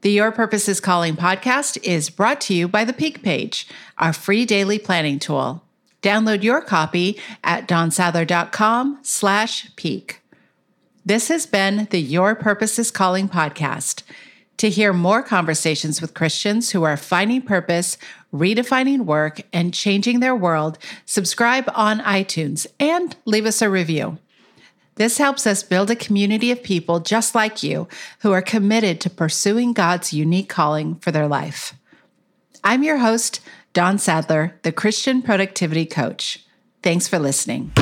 [0.00, 4.12] The Your Purpose is Calling podcast is brought to you by the Peak Page, our
[4.12, 5.62] free daily planning tool.
[6.02, 10.20] Download your copy at dawnsadler.com slash peak.
[11.04, 14.02] This has been the Your Purpose is Calling podcast.
[14.58, 17.98] To hear more conversations with Christians who are finding purpose,
[18.38, 24.18] redefining work, and changing their world, subscribe on iTunes and leave us a review.
[24.96, 27.86] This helps us build a community of people just like you
[28.20, 31.74] who are committed to pursuing God's unique calling for their life.
[32.64, 33.40] I'm your host,
[33.74, 36.44] Dawn Sadler, the Christian Productivity Coach.
[36.82, 37.72] Thanks for listening.